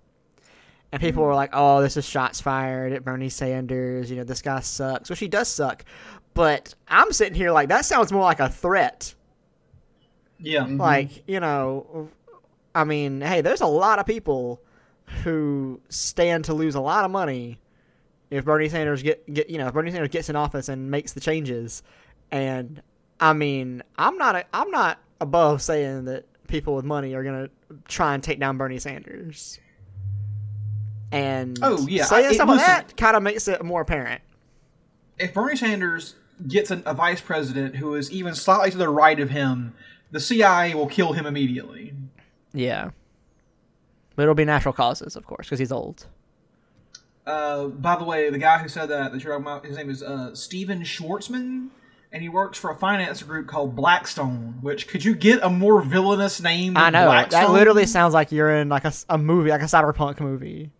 [0.91, 4.09] And people were like, "Oh, this is shots fired at Bernie Sanders.
[4.11, 5.85] You know, this guy sucks." Which he does suck,
[6.33, 9.15] but I'm sitting here like that sounds more like a threat.
[10.39, 10.61] yeah.
[10.63, 10.81] Mm-hmm.
[10.81, 12.09] Like, you know,
[12.75, 14.61] I mean, hey, there's a lot of people
[15.23, 17.59] who stand to lose a lot of money
[18.29, 21.13] if Bernie Sanders get get you know if Bernie Sanders gets in office and makes
[21.13, 21.83] the changes.
[22.31, 22.81] And
[23.19, 27.49] I mean, I'm not a, I'm not above saying that people with money are gonna
[27.87, 29.59] try and take down Bernie Sanders.
[31.11, 34.21] And Oh, yeah, saying I- it- stuff like that kind of makes it more apparent.
[35.19, 36.15] if Bernie Sanders
[36.47, 39.73] gets an, a vice president who is even slightly to the right of him,
[40.11, 41.93] the CIA will kill him immediately.
[42.53, 42.89] Yeah,
[44.15, 46.05] but it'll be natural causes, of course, because he's old.
[47.25, 49.89] Uh, by the way, the guy who said that that you're talking about, his name
[49.89, 51.67] is uh, Stephen Schwarzman,
[52.11, 54.55] and he works for a finance group called Blackstone.
[54.61, 56.73] Which could you get a more villainous name?
[56.73, 57.41] Than I know Blackstone?
[57.43, 60.71] that literally sounds like you're in like a, a movie, like a cyberpunk movie.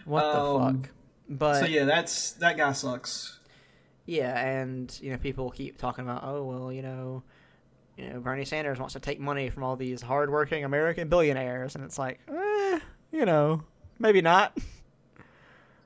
[0.05, 0.91] what the Um, fuck?
[1.29, 3.39] But So yeah, that's that guy sucks.
[4.07, 7.23] Yeah, and you know, people keep talking about, oh well, you know,
[7.97, 11.83] you know, Bernie Sanders wants to take money from all these hardworking American billionaires, and
[11.85, 12.79] it's like, eh,
[13.11, 13.63] you know,
[13.99, 14.57] maybe not.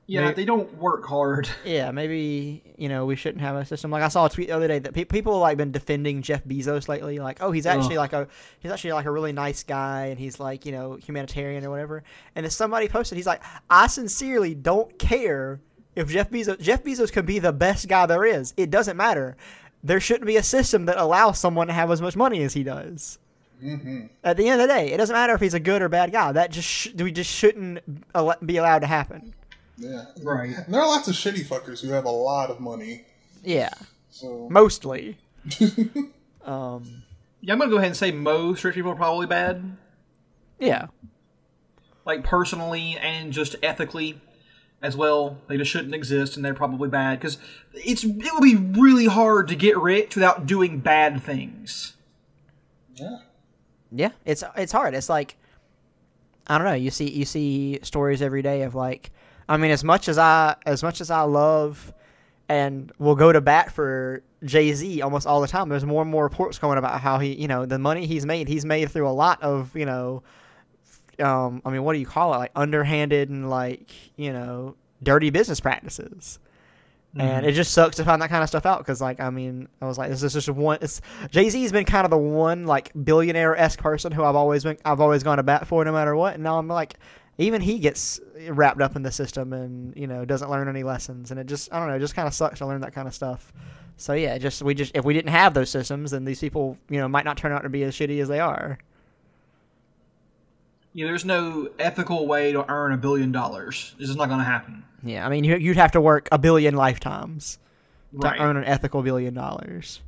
[0.07, 1.47] Yeah, May- they don't work hard.
[1.65, 3.91] Yeah, maybe you know we shouldn't have a system.
[3.91, 6.43] Like I saw a tweet the other day that pe- people like been defending Jeff
[6.43, 7.19] Bezos lately.
[7.19, 8.11] Like, oh, he's actually Ugh.
[8.11, 8.27] like a
[8.59, 12.03] he's actually like a really nice guy, and he's like you know humanitarian or whatever.
[12.35, 15.61] And then somebody posted, he's like, I sincerely don't care
[15.95, 18.53] if Jeff Bezos Jeff Bezos can be the best guy there is.
[18.57, 19.37] It doesn't matter.
[19.83, 22.63] There shouldn't be a system that allows someone to have as much money as he
[22.63, 23.17] does.
[23.63, 24.07] Mm-hmm.
[24.23, 26.11] At the end of the day, it doesn't matter if he's a good or bad
[26.11, 26.31] guy.
[26.31, 27.79] That just sh- we just shouldn't
[28.13, 29.33] uh, al- be allowed to happen.
[29.77, 30.05] Yeah.
[30.21, 30.55] Right.
[30.55, 33.05] And there are lots of shitty fuckers who have a lot of money.
[33.43, 33.73] Yeah,
[34.09, 35.17] So mostly.
[36.45, 37.03] um.
[37.43, 39.77] Yeah, I'm gonna go ahead and say most rich people are probably bad.
[40.59, 40.87] Yeah.
[42.05, 44.21] like personally and just ethically
[44.83, 45.37] as well.
[45.47, 47.39] They just shouldn't exist, and they're probably bad because
[47.73, 51.93] it's it would be really hard to get rich without doing bad things.
[52.95, 53.19] yeah.
[53.91, 54.93] Yeah, it's it's hard.
[54.93, 55.35] It's like
[56.45, 56.73] I don't know.
[56.73, 59.09] You see you see stories every day of like
[59.47, 61.93] I mean as much as I as much as I love
[62.49, 65.69] and will go to bat for Jay Z almost all the time.
[65.69, 68.47] There's more and more reports going about how he you know the money he's made
[68.47, 70.23] he's made through a lot of you know
[71.19, 75.29] um I mean what do you call it like underhanded and like you know dirty
[75.29, 76.39] business practices.
[77.17, 79.67] And it just sucks to find that kind of stuff out because, like, I mean,
[79.81, 80.77] I was like, this is just one.
[80.81, 84.35] It's Jay Z has been kind of the one like billionaire esque person who I've
[84.37, 86.35] always been, I've always gone to bat for no matter what.
[86.35, 86.93] And now I'm like,
[87.37, 91.31] even he gets wrapped up in the system and you know doesn't learn any lessons.
[91.31, 93.07] And it just, I don't know, it just kind of sucks to learn that kind
[93.07, 93.51] of stuff.
[93.97, 96.99] So yeah, just we just if we didn't have those systems, then these people, you
[96.99, 98.77] know, might not turn out to be as shitty as they are.
[100.93, 103.95] Know, there's no ethical way to earn a billion dollars.
[103.97, 104.83] This is not going to happen.
[105.03, 107.59] Yeah, I mean, you, you'd have to work a billion lifetimes
[108.11, 108.39] to Right.
[108.41, 110.01] earn an ethical billion dollars.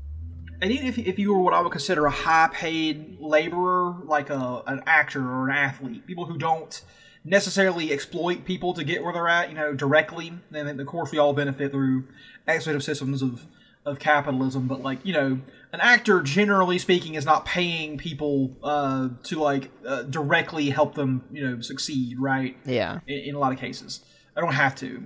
[0.61, 4.29] And even if, if you were what I would consider a high paid laborer, like
[4.29, 6.81] a, an actor or an athlete, people who don't
[7.25, 11.17] necessarily exploit people to get where they're at, you know, directly, then of course we
[11.17, 12.05] all benefit through
[12.47, 13.45] exploitative systems of,
[13.85, 14.67] of capitalism.
[14.67, 15.39] But, like, you know,
[15.71, 21.23] an actor, generally speaking, is not paying people uh, to, like, uh, directly help them,
[21.31, 22.57] you know, succeed, right?
[22.65, 22.99] Yeah.
[23.07, 24.01] in, in a lot of cases.
[24.35, 25.03] I don't have to.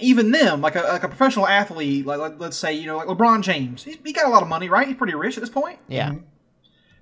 [0.00, 3.08] Even them, like a, like a professional athlete, like let, let's say you know like
[3.08, 4.86] LeBron James, he's, he got a lot of money, right?
[4.86, 6.14] He's pretty rich at this point, Yeah.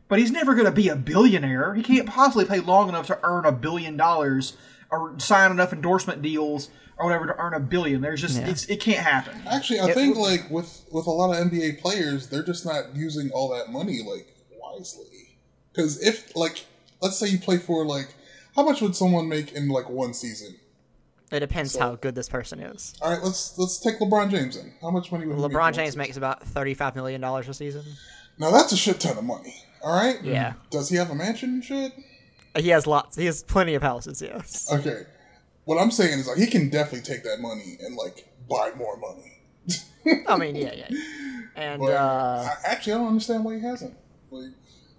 [0.09, 1.75] But he's never going to be a billionaire.
[1.75, 4.57] He can't possibly play long enough to earn a billion dollars
[4.90, 8.01] or sign enough endorsement deals or whatever to earn a billion.
[8.01, 8.49] There's just Yeah.
[8.49, 9.40] it's, it can't happen.
[9.47, 13.31] Actually, I think like with with a lot of NBA players, they're just not using
[13.33, 15.37] all that money like wisely.
[15.73, 16.64] Because if like
[17.01, 18.14] let's say you play for like
[18.57, 20.57] how much would someone make in like one season?
[21.31, 22.94] It depends So- how good this person is.
[23.03, 24.73] All right, let's let's take LeBron James in.
[24.81, 27.85] How much money would he make LeBron James makes about thirty-five million dollars a season.
[28.38, 29.55] Now that's a shit ton of money.
[29.83, 30.23] All right.
[30.23, 30.55] Yeah.
[30.71, 31.93] Does he have a mansion and shit?
[32.57, 33.17] He has lots.
[33.17, 34.21] He has plenty of houses.
[34.23, 34.71] Yes.
[34.73, 35.03] Okay.
[35.64, 38.97] What I'm saying is like he can definitely take that money and like buy more
[38.97, 39.33] money.
[40.27, 40.88] I mean, yeah, yeah.
[41.57, 43.95] And But uh, I, actually, I don't understand why he hasn't.
[44.31, 44.53] Like,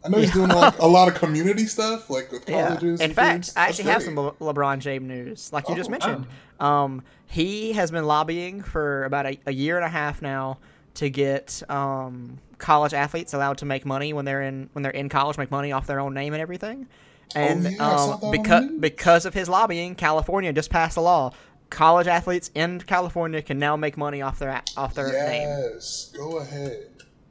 [0.04, 2.68] I know he's doing like a lot of community stuff, like with yeah.
[2.68, 3.00] colleges.
[3.00, 3.28] In and fact.
[3.56, 4.06] I That's actually have great.
[4.06, 6.28] some Le- LeBron James news, like you just Oh, mentioned.
[6.60, 10.60] Um, he has been lobbying for about a, a year and a half now
[10.96, 15.10] to get um, college athletes allowed to make money when they're in when they're in
[15.10, 16.88] college, make money off their own name and everything.
[17.36, 20.98] And Oh, yeah, I saw that um, because because of his lobbying, California just passed
[20.98, 21.32] a law.
[21.70, 25.48] College athletes in California can now make money off their off their name.
[25.48, 26.88] Yes, go ahead.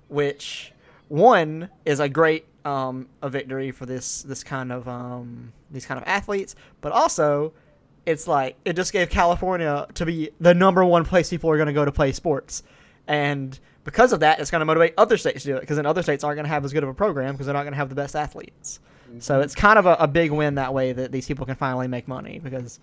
[0.09, 0.73] which
[1.09, 6.01] one is a great um, a victory for this this kind of um, these kind
[6.01, 7.53] of athletes, but also
[8.07, 11.67] it's like it just gave California to be the number one place people are going
[11.67, 12.63] to go to play sports,
[13.07, 15.87] and because of that, it's going to motivate other states to do it because then
[15.87, 17.73] other states aren't going to have as good of a program because they're not going
[17.73, 18.81] to have the best athletes.
[19.21, 19.43] So mm-hmm.
[19.43, 22.07] it's kind of a, a big win that way that these people can finally make
[22.07, 22.79] money because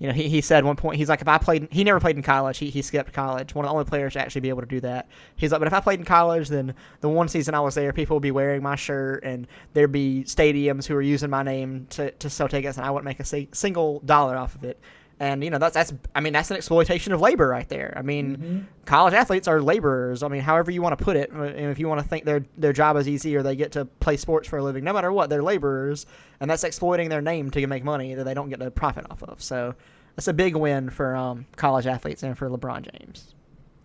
[0.00, 2.16] you know, he, he said one point, he's like, if I played, he never played
[2.16, 2.56] in college.
[2.56, 3.54] He, he skipped college.
[3.54, 5.08] One of the only players to actually be able to do that.
[5.36, 7.92] He's like, but if I played in college, then the one season I was there,
[7.92, 11.86] people would be wearing my shirt and there'd be stadiums who were using my name
[11.90, 14.80] to, to sell tickets and I wouldn't make a si- single dollar off of it.
[15.20, 17.92] And, you know, that's, that's, I mean, that's an exploitation of labor right there.
[17.94, 20.22] I mean, college athletes are laborers.
[20.22, 22.24] I mean, however you want to put it, uh, and if you want to think
[22.24, 24.94] their, their job is easy or they get to play sports for a living, no
[24.94, 26.06] matter what, they're laborers.
[26.40, 29.22] And that's exploiting their name to make money that they don't get to profit off
[29.22, 29.42] of.
[29.42, 29.74] So,
[30.16, 33.34] that's a big win for um, college athletes and for LeBron James.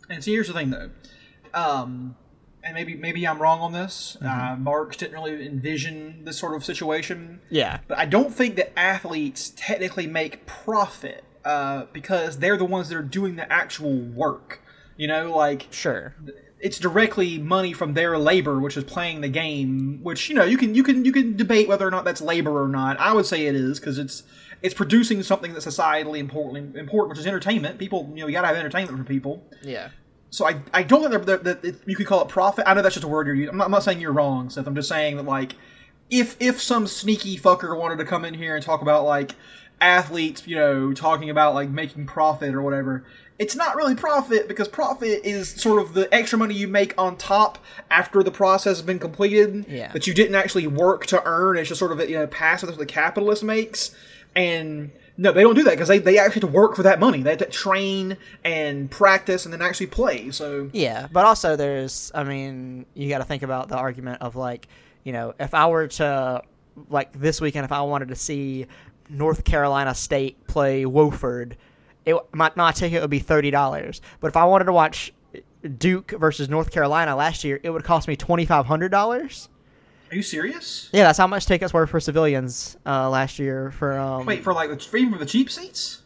[0.09, 0.89] And so here's the thing, though,
[1.53, 2.15] um,
[2.65, 4.17] and maybe maybe I'm wrong on this.
[4.21, 4.53] Mm-hmm.
[4.53, 8.77] Uh, Marx didn't really envision this sort of situation, Yeah, but I don't think that
[8.77, 14.61] athletes technically make profit uh, because they're the ones that are doing the actual work.
[14.97, 16.15] You know, like sure.
[16.59, 19.99] it's directly money from their labor, which is playing the game.
[20.01, 22.61] Which you know you can you can you can debate whether or not that's labor
[22.63, 22.99] or not.
[22.99, 24.23] I would say it is because it's
[24.61, 27.77] it's producing something that's societally important, important, which is entertainment.
[27.77, 29.43] People, you know, you gotta have entertainment for people.
[29.61, 29.89] Yeah.
[30.35, 32.65] So I, I don't think that, that, you could call it profit.
[32.67, 33.51] I know that's just a word you're using.
[33.51, 34.67] I'm not, I'm not saying you're wrong, Seth.
[34.67, 35.53] I'm just saying that like,
[36.09, 39.31] if if some sneaky fucker wanted to come in here and talk about like
[39.79, 43.05] athletes, you know, talking about like making profit or whatever,
[43.39, 47.15] it's not really profit because profit is sort of the extra money you make on
[47.17, 47.57] top
[47.89, 49.91] after the process has been completed Yeah.
[49.93, 51.57] that you didn't actually work to earn.
[51.57, 53.95] It's just sort of you know passive that the capitalist makes,
[54.35, 56.99] and no, they don't do that because they, they actually have to work for that
[56.99, 57.21] money.
[57.21, 60.31] They have to train and practice and then actually play.
[60.31, 64.35] So Yeah, but also there's, I mean, you got to think about the argument of
[64.35, 64.67] like,
[65.03, 66.41] you know, if I were to,
[66.89, 68.67] like this weekend, if I wanted to see
[69.09, 71.53] North Carolina State play Wofford,
[72.05, 74.01] it my, my ticket would be thirty dollars.
[74.19, 75.13] But if I wanted to watch
[75.77, 79.49] Duke versus North Carolina last year, it would cost me twenty five hundred dollars.
[80.11, 80.89] Are you serious?
[80.93, 84.53] Yeah, that's how much tickets were for civilians uh, last year for um, Wait for
[84.53, 86.01] like the even for the cheap seats.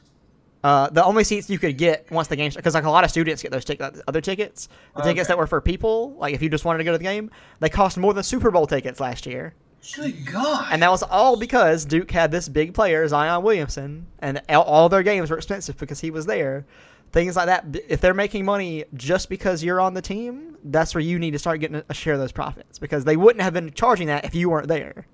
[0.61, 3.09] Uh, the only seats you could get once the game because like a lot of
[3.09, 5.27] students get those tic- other tickets, the tickets Okay.
[5.29, 7.31] that were for people, like if you just wanted to go to the game,
[7.61, 9.53] they cost more than Super Bowl tickets last year,
[9.95, 10.67] Good God!
[10.71, 15.01] and that was all because Duke had this big player Zion Williamson, and all their
[15.03, 16.65] games were expensive because he was there.
[17.11, 17.65] Things like that.
[17.87, 21.39] If they're making money just because you're on the team, that's where you need to
[21.39, 24.35] start getting a share of those profits because they wouldn't have been charging that if
[24.35, 25.07] you weren't there.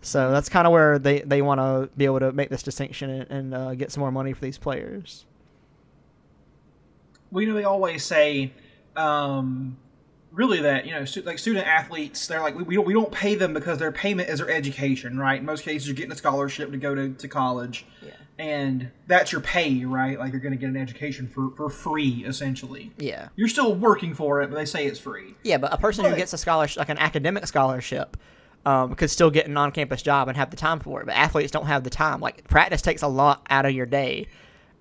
[0.00, 3.10] So that's kind of where they, they want to be able to make this distinction
[3.10, 5.24] and, and uh, get some more money for these players.
[7.34, 8.52] you know, they always say,
[8.94, 9.76] um,
[10.32, 13.12] really that you know, stu- like student athletes, they're like we, we don't we don't
[13.12, 15.40] pay them because their payment is their education, right?
[15.40, 18.10] In most cases, you're getting a scholarship to go to, to college, Yeah.
[18.38, 20.18] and that's your pay, right?
[20.18, 22.92] Like you're going to get an education for for free, essentially.
[22.98, 23.28] Yeah.
[23.36, 25.34] You're still working for it, but they say it's free.
[25.42, 28.16] Yeah, but a person who gets a scholarship, like an academic scholarship,
[28.66, 31.06] um, could still get an on-campus job and have the time for it.
[31.06, 32.20] But athletes don't have the time.
[32.20, 34.26] Like practice takes a lot out of your day,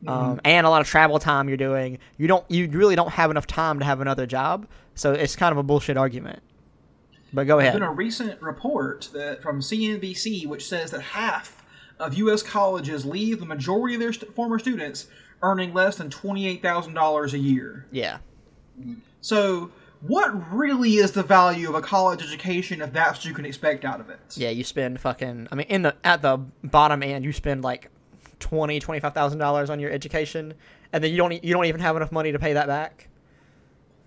[0.05, 1.97] um, and a lot of travel time you're doing.
[2.17, 4.67] You don't, you really don't have enough time to have another job.
[4.97, 6.41] So it's kind of a bullshit argument.
[7.31, 7.79] But go There's ahead.
[7.79, 11.63] been a recent report that from CNBC which says that half
[11.99, 12.41] of U.S.
[12.41, 15.07] colleges leave the majority of their st- former students
[15.41, 17.85] earning less than twenty-eight thousand dollars a year.
[17.91, 18.17] Yeah.
[19.21, 19.71] So,
[20.01, 23.83] what really is the value of a college education if that's what you can expect
[23.83, 24.19] out of it?
[24.35, 25.47] Yeah, you spend fucking.
[25.51, 27.89] I mean, in the at the bottom end, you spend like
[28.39, 30.53] twenty, twenty five thousand dollars on your education,
[30.93, 33.06] and then you don't you don't even have enough money to pay that back.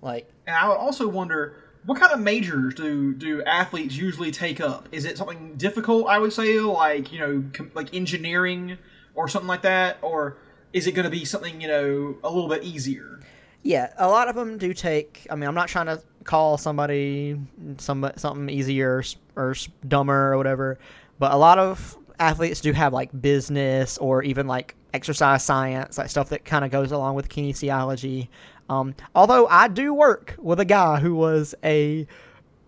[0.02, 4.60] Like, And I would also wonder what kind of majors do do athletes usually take
[4.60, 4.88] up?
[4.92, 6.06] Is it something difficult?
[6.06, 8.78] I would say, like you know, com- like engineering
[9.14, 10.36] or something like that, or
[10.72, 13.20] is it going to be something you know a little bit easier?
[13.62, 15.26] Yeah, a lot of them do take.
[15.30, 17.38] I mean, I'm not trying to call somebody
[17.78, 19.02] some something easier
[19.36, 19.54] or, or
[19.86, 20.78] dumber or whatever,
[21.18, 26.10] but a lot of athletes do have like business or even like exercise science, like
[26.10, 28.28] stuff that kind of goes along with kinesiology.
[28.70, 32.06] Um, although I do work with a guy who was a,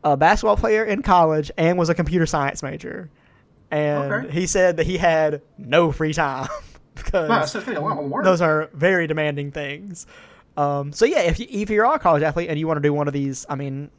[0.05, 3.09] a basketball player in college and was a computer science major,
[3.71, 4.31] and Okay.
[4.33, 6.49] he said that he had no free time
[6.95, 8.25] because Wow, a lot of work.
[8.25, 10.07] those are very demanding things.
[10.57, 12.93] Um, so yeah, if you, if you're a college athlete and you want to do
[12.93, 13.91] one of these, I mean,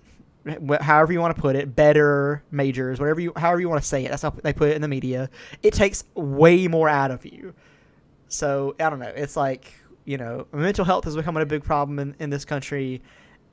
[0.81, 4.05] however you want to put it, better majors, whatever you, however you want to say
[4.05, 5.29] it, that's how they put it in the media.
[5.63, 7.53] It takes way more out of you.
[8.27, 9.11] So I don't know.
[9.15, 9.73] It's like
[10.05, 13.01] you know, mental health is becoming a big problem in, in this country.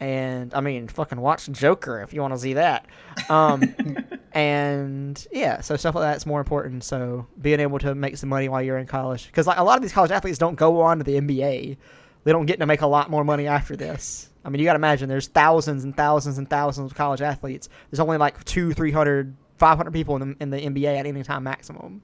[0.01, 2.86] And I mean, fucking watch Joker if you want to see that.
[3.28, 3.74] Um,
[4.32, 6.84] and yeah, so stuff like that's more important.
[6.84, 9.76] So being able to make some money while you're in college, because like a lot
[9.76, 11.76] of these college athletes don't go on to the NBA,
[12.24, 14.30] they don't get to make a lot more money after this.
[14.44, 17.68] I mean, you got to imagine there's thousands and thousands and thousands of college athletes.
[17.90, 21.44] There's only like two, 300, 500 people in the, in the NBA at any time
[21.44, 22.03] maximum.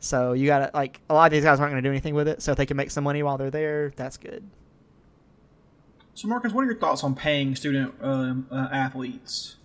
[0.00, 2.14] So you got to like a lot of these guys aren't going to do anything
[2.14, 2.42] with it.
[2.42, 4.48] So if they can make some money while they're there, that's good.
[6.14, 9.56] So, Marcus, what are your thoughts on paying student um, uh, athletes?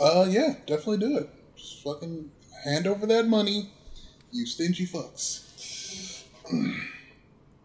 [0.00, 1.30] Uh, yeah, definitely do it.
[1.54, 2.30] Just fucking
[2.64, 3.70] hand over that money,
[4.32, 6.24] you stingy fucks.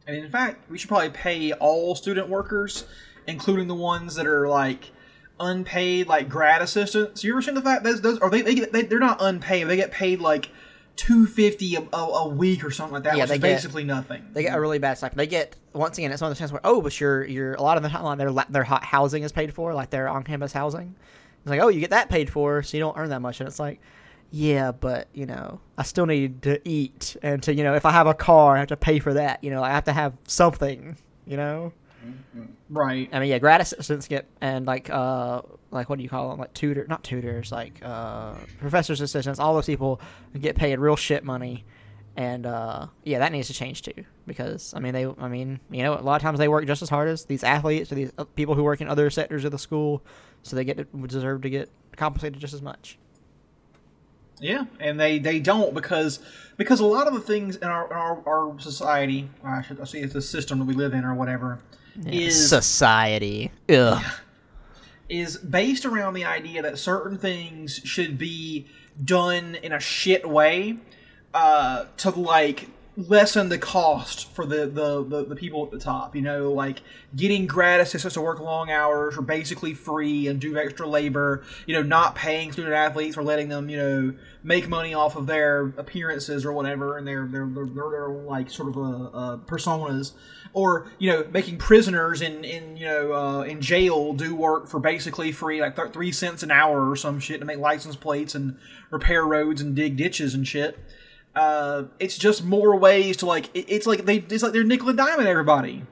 [0.06, 2.86] And in fact, we should probably pay all student workers,
[3.28, 4.92] including the ones that are like
[5.40, 7.24] unpaid, like grad assistants.
[7.24, 9.68] You ever seen the fact those those are they, they, get, they they're not unpaid.
[9.68, 10.50] They get paid like
[10.96, 14.24] two fifty a, a, a week or something like that, Yeah, they get- basically nothing.
[14.34, 15.20] They get a really bad stipend.
[15.20, 17.62] They get once again, it's one of those things where oh, but your your a
[17.62, 20.54] lot of the time their their hot housing is paid for, like their on campus
[20.54, 20.96] housing.
[21.42, 23.48] It's like oh, you get that paid for, so you don't earn that much, and
[23.48, 23.80] it's like.
[24.36, 27.92] Yeah, but you know, I still need to eat, and to you know, if I
[27.92, 29.44] have a car, I have to pay for that.
[29.44, 30.98] You know, I have to have something.
[31.28, 31.72] You know,
[32.70, 33.10] right.
[33.12, 35.42] I mean, yeah, grad assistants get and like uh
[35.72, 36.40] like what do you call them?
[36.40, 39.40] Like tutor, not tutors, like uh professors assistants.
[39.40, 40.02] All those people
[40.40, 41.66] get paid real shit money,
[42.16, 45.84] and uh yeah, that needs to change too because I mean they I mean you
[45.84, 48.12] know a lot of times they work just as hard as these athletes or these
[48.18, 50.04] uh, people who work in other sectors of the school,
[50.42, 52.98] so they get to, deserve to get compensated just as much.
[54.40, 56.20] Yeah, and they, they don't because
[56.58, 59.86] because a lot of the things in our in our, our society, I should I
[59.86, 61.60] say it's the system that we live in or whatever,
[62.06, 63.52] is society.
[63.70, 64.04] Ugh.
[65.10, 68.68] is based around the idea that certain things should be
[69.04, 70.78] done in a shit way
[71.34, 76.16] uh, to like lessen the cost for the, the, the, the people at the top.
[76.16, 76.82] You know, like
[77.16, 81.44] getting grad assistants to work long hours or basically free and do extra labor.
[81.66, 84.14] You know, not paying student athletes or letting them you know
[84.44, 88.50] make money off of their appearances or whatever and their their their, their, their like
[88.50, 90.12] sort of uh, uh, personas
[90.54, 94.80] or you know making prisoners in in you know uh, in jail do work for
[94.80, 98.36] basically free like th- three cents an hour or some shit to make license plates
[98.36, 98.58] and
[98.92, 100.78] repair roads and dig ditches and shit
[101.36, 104.90] uh, it's just more ways to like it, it's like they it's like they're nickel
[104.90, 105.84] and diming everybody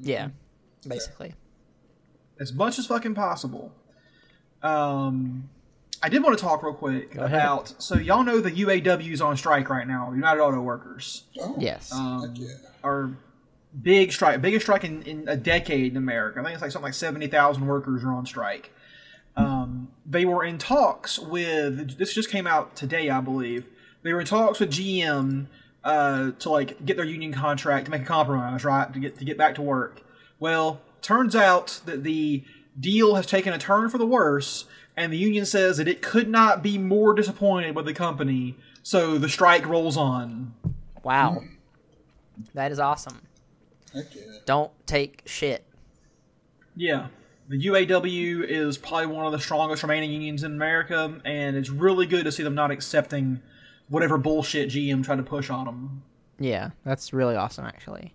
[0.00, 0.28] Yeah,
[0.86, 1.34] basically.
[2.40, 3.72] as much as fucking possible.
[4.62, 5.50] Um,
[6.02, 7.40] I did want to talk real quick ahead.
[7.40, 11.24] about so y'all know the UAW is on strike right now, United Auto Workers.
[11.40, 11.92] Oh, Yes.
[11.92, 12.48] Um, yeah.
[12.82, 13.10] Our
[13.80, 16.40] big strike, biggest strike in, in a decade in America.
[16.40, 18.70] I think it's like something like seventy thousand workers are on strike.
[19.36, 21.98] Um, they were in talks with.
[21.98, 23.68] This just came out today, I believe.
[24.04, 25.46] They were in talks with GM
[25.82, 29.24] uh, to like get their union contract to make a compromise, right, to get to
[29.24, 30.02] get back to work.
[30.38, 32.44] Well, turns out that the
[32.78, 36.28] deal has taken a turn for the worse, and the union says that it could
[36.28, 38.56] not be more disappointed with the company.
[38.82, 40.54] So the strike rolls on.
[41.02, 41.42] wow.
[42.52, 43.22] That is awesome.
[43.94, 44.22] Heck yeah.
[44.44, 45.64] Don't take shit.
[46.76, 47.06] Yeah.
[47.48, 52.06] The UAW is probably one of the strongest remaining unions in America, and it's really
[52.06, 53.40] good to see them not accepting
[53.88, 56.02] whatever bullshit GM tried to push on them.
[56.38, 58.14] Yeah, that's really awesome, actually.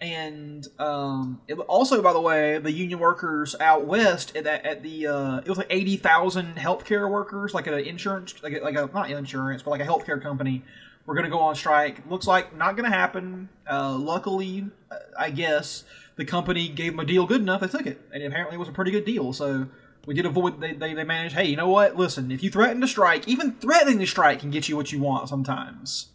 [0.00, 4.82] And um, it, also, by the way, the union workers out west at, that, at
[4.82, 8.74] the uh, it was like eighty thousand healthcare workers, like an insurance, like a, like
[8.74, 10.64] a not insurance, but like a healthcare company,
[11.06, 12.02] were going to go on strike.
[12.10, 13.48] Looks like not going to happen.
[13.70, 15.84] Uh, luckily, uh, I guess
[16.16, 17.60] the company gave them a deal good enough.
[17.60, 19.32] They took it, and apparently it was a pretty good deal.
[19.32, 19.68] So
[20.06, 20.60] we did avoid.
[20.60, 21.34] They, they, they managed.
[21.34, 21.96] Hey, you know what?
[21.96, 25.00] Listen, if you threaten to strike, even threatening to strike can get you what you
[25.00, 26.08] want sometimes.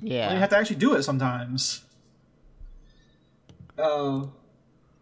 [0.00, 0.32] Yeah.
[0.32, 1.84] You have to actually do it sometimes.
[3.78, 4.26] Uh,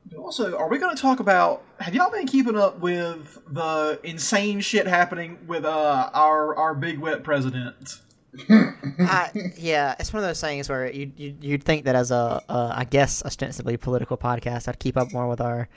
[0.07, 1.63] but also, are we going to talk about?
[1.81, 6.99] Have y'all been keeping up with the insane shit happening with uh our our big
[6.99, 8.01] wet president?
[8.51, 12.43] I, yeah, it's one of those things where you you you'd think that as a
[12.49, 15.69] uh, guess ostensibly political podcast, I'd keep up more with our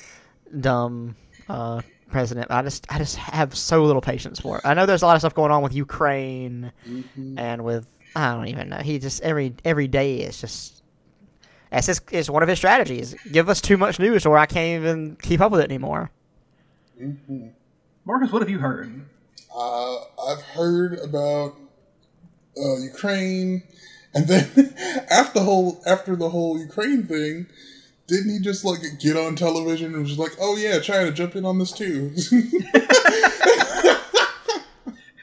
[0.60, 1.16] dumb
[1.48, 2.52] uh, president.
[2.52, 4.66] I just I just have so little patience for it.
[4.66, 6.72] I know there's a lot of stuff going on with Ukraine
[7.38, 8.78] and with I don't even know.
[8.78, 10.78] He just every every day is just
[11.72, 13.16] that's his, it's one of his strategies.
[13.32, 16.12] Give us too much news, or I can't even keep up with it anymore.
[18.06, 19.06] Marcus, what have you heard?
[19.54, 19.98] Uh,
[20.28, 21.56] I've heard about
[22.58, 23.64] uh, Ukraine,
[24.14, 24.74] and then
[25.10, 27.48] after the whole after the whole Ukraine thing,
[28.08, 31.36] didn't he just like get on television and was just like, "Oh yeah, China, jump
[31.36, 32.14] in on this too."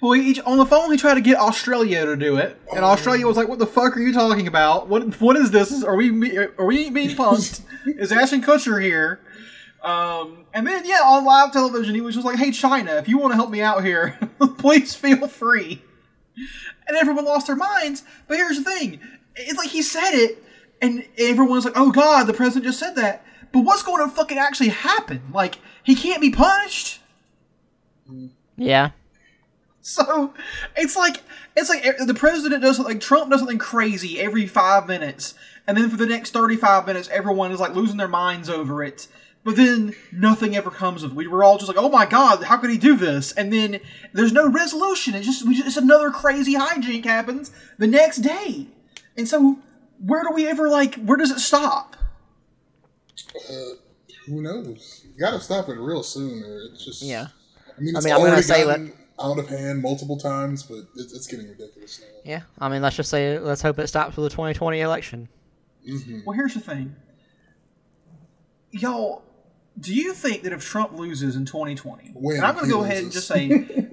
[0.03, 2.85] Well, he, each- on the phone, he tried to get Australia to do it, and
[2.85, 4.87] Australia was like, "What the fuck are you talking about?
[4.87, 5.83] What what is this?
[5.83, 7.63] Are we are we being punked?
[7.87, 9.21] is Ashton Kutcher here?"
[9.83, 13.17] Um, and then yeah, on live television, he was just like, "Hey, China, if you
[13.17, 14.19] want to help me out here,
[14.59, 15.81] please feel free."
[16.87, 18.03] And everyone lost their minds.
[18.29, 19.01] But here's the thing:
[19.37, 20.45] it's like he said it,
[20.81, 24.39] and everyone's like, "Oh God, the president just said that." But what's going to fucking
[24.39, 25.23] actually happen?
[25.33, 27.01] Like, he can't be punished.
[28.57, 28.91] Yeah,
[29.87, 30.33] So
[30.77, 31.19] it's like
[31.55, 35.35] it's like the president does like Trump does something crazy every five minutes,
[35.67, 39.09] and then for the next thirty-five minutes, everyone is like losing their minds over it.
[39.45, 41.15] But then nothing ever comes of it.
[41.15, 43.79] We were all just like, "Oh my god, how could he do this?" And then
[44.15, 45.15] there's no resolution.
[45.15, 48.69] It's just we just, it's another crazy hijink happens the next day.
[49.19, 49.59] And so,
[50.07, 50.97] where do we ever like?
[50.97, 51.97] Where does it stop?
[53.37, 53.53] Uh,
[54.27, 55.05] who knows?
[55.05, 57.29] You gotta stop it real soon, or it's just yeah.
[57.77, 58.93] I mean, I it's mean, I'm gonna say gotten
[59.23, 62.07] out of hand multiple times, but it's, it's getting ridiculous now.
[62.25, 65.29] Yeah, I mean, let's just say, let's hope it stops with the 2020 election.
[65.89, 66.21] Mm-hmm.
[66.25, 66.97] Well, here's the thing,
[68.71, 69.23] y'all.
[69.79, 72.85] Do you think that if Trump loses in 2020, When and I'm going to go
[72.85, 73.51] ahead and just say,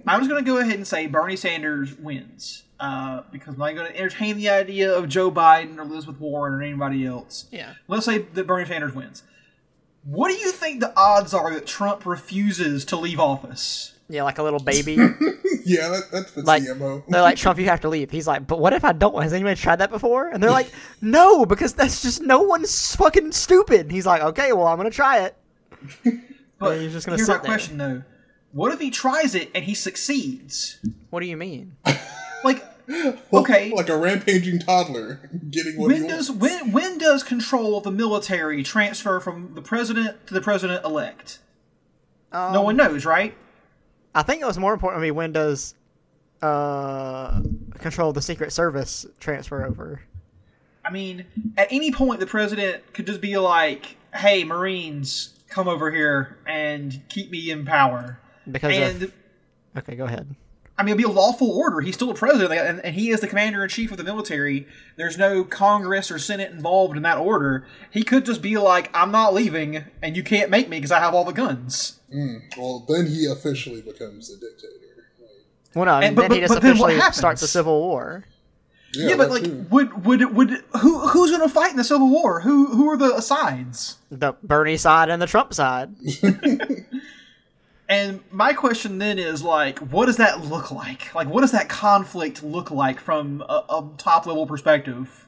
[0.08, 3.76] I'm just going to go ahead and say Bernie Sanders wins, uh, because I'm not
[3.76, 7.46] going to entertain the idea of Joe Biden or Elizabeth Warren or anybody else.
[7.52, 7.74] Yeah.
[7.88, 9.24] Let's say that Bernie Sanders wins.
[10.04, 13.94] What do you think the odds are that Trump refuses to leave office?
[14.10, 14.98] Yeah, like a little baby.
[15.64, 17.04] Yeah, that, that fits like the MO.
[17.08, 18.10] they're like Trump, you have to leave.
[18.10, 19.22] He's like, but what if I don't?
[19.22, 20.28] Has anybody tried that before?
[20.28, 20.72] And they're like,
[21.02, 23.92] no, because that's just no one's fucking stupid.
[23.92, 25.38] He's like, okay, well, I'm gonna try it.
[26.58, 27.46] But he's just gonna here's sit my there.
[27.46, 28.04] question though:
[28.54, 30.80] What if he tries it and he succeeds?
[31.12, 31.76] What do you mean?
[32.44, 32.64] Like,
[33.34, 36.28] okay, like a rampaging toddler getting what he when wants.
[36.28, 40.84] does when when does control of the military transfer from the president to the president
[40.86, 41.40] elect?
[42.32, 43.36] Um, no one knows, right?
[44.16, 45.76] I think it was more important to me when does
[46.42, 47.42] uh
[47.80, 50.02] control of the Secret Service transfer over.
[50.84, 51.26] I mean,
[51.58, 57.02] at any point, the president could just be like, "Hey, Marines, come over here and
[57.10, 58.20] keep me in power."
[58.50, 59.14] Because And of,
[59.78, 60.36] okay, go ahead.
[60.82, 61.80] I mean, it'd be a lawful order.
[61.82, 64.66] He's still a president, and, and he is the commander in chief of the military.
[64.96, 67.68] There's no Congress or Senate involved in that order.
[67.92, 70.98] He could just be like, "I'm not leaving, and you can't make me because I
[71.00, 75.06] have all the guns." Mm, well, then he officially becomes a dictator.
[75.20, 75.30] Like,
[75.76, 77.50] Well, no, and, And- but- then he just what officially starts a happens?
[77.52, 78.26] civil war.
[78.96, 79.66] yeah, Yeah, but that like, too.
[79.70, 80.50] would would would
[80.82, 82.42] who who's going to fight in the Civil War?
[82.42, 83.98] Who who are the sides?
[84.10, 85.92] The Bernie side and the Trump side.
[87.92, 91.14] And my question then is like, what does that look like?
[91.14, 95.28] Like, what does that conflict look like from a, a top level perspective?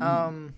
[0.00, 0.54] Um,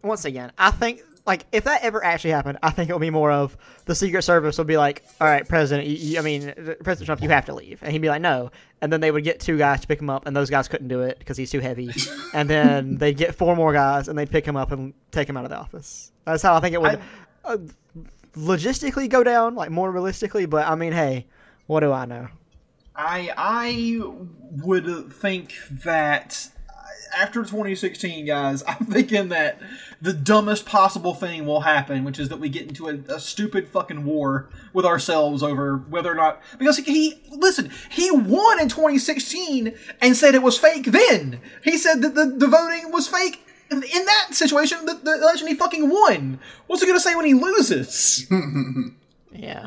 [0.00, 3.10] once again, I think like if that ever actually happened, I think it would be
[3.10, 6.54] more of the Secret Service would be like, "All right, President, you, you, I mean
[6.82, 9.24] President Trump, you have to leave," and he'd be like, "No," and then they would
[9.24, 11.50] get two guys to pick him up, and those guys couldn't do it because he's
[11.50, 11.90] too heavy,
[12.32, 15.36] and then they'd get four more guys, and they'd pick him up and take him
[15.36, 16.10] out of the office.
[16.24, 16.98] That's how I think it would
[17.44, 17.58] uh,
[18.34, 20.46] logistically go down, like more realistically.
[20.46, 21.26] But I mean, hey,
[21.66, 22.28] what do I know?
[22.94, 24.00] I I
[24.64, 25.54] would think
[25.84, 26.72] that uh,
[27.16, 29.60] after 2016, guys, I'm thinking that
[30.00, 33.68] the dumbest possible thing will happen, which is that we get into a, a stupid
[33.68, 39.74] fucking war with ourselves over whether or not because he listen, he won in 2016
[40.00, 40.86] and said it was fake.
[40.86, 43.44] Then he said that the, the voting was fake.
[43.70, 46.38] In in that situation, the, the election he fucking won.
[46.66, 48.26] What's he gonna say when he loses?
[49.30, 49.66] Yeah,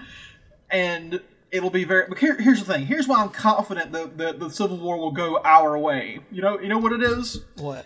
[0.69, 1.21] and
[1.51, 2.05] it'll be very.
[2.09, 2.87] But here, here's the thing.
[2.87, 6.19] Here's why I'm confident that the, the Civil War will go our way.
[6.31, 7.41] You know, you know what it is.
[7.57, 7.85] what?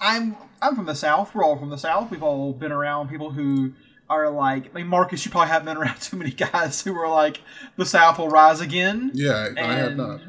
[0.00, 1.34] I'm I'm from the South.
[1.34, 2.10] We're all from the South.
[2.10, 3.74] We've all been around people who
[4.08, 4.70] are like.
[4.74, 7.42] I mean, Marcus, you probably haven't been around too many guys who are like
[7.76, 9.10] the South will rise again.
[9.14, 10.20] yeah, I have not.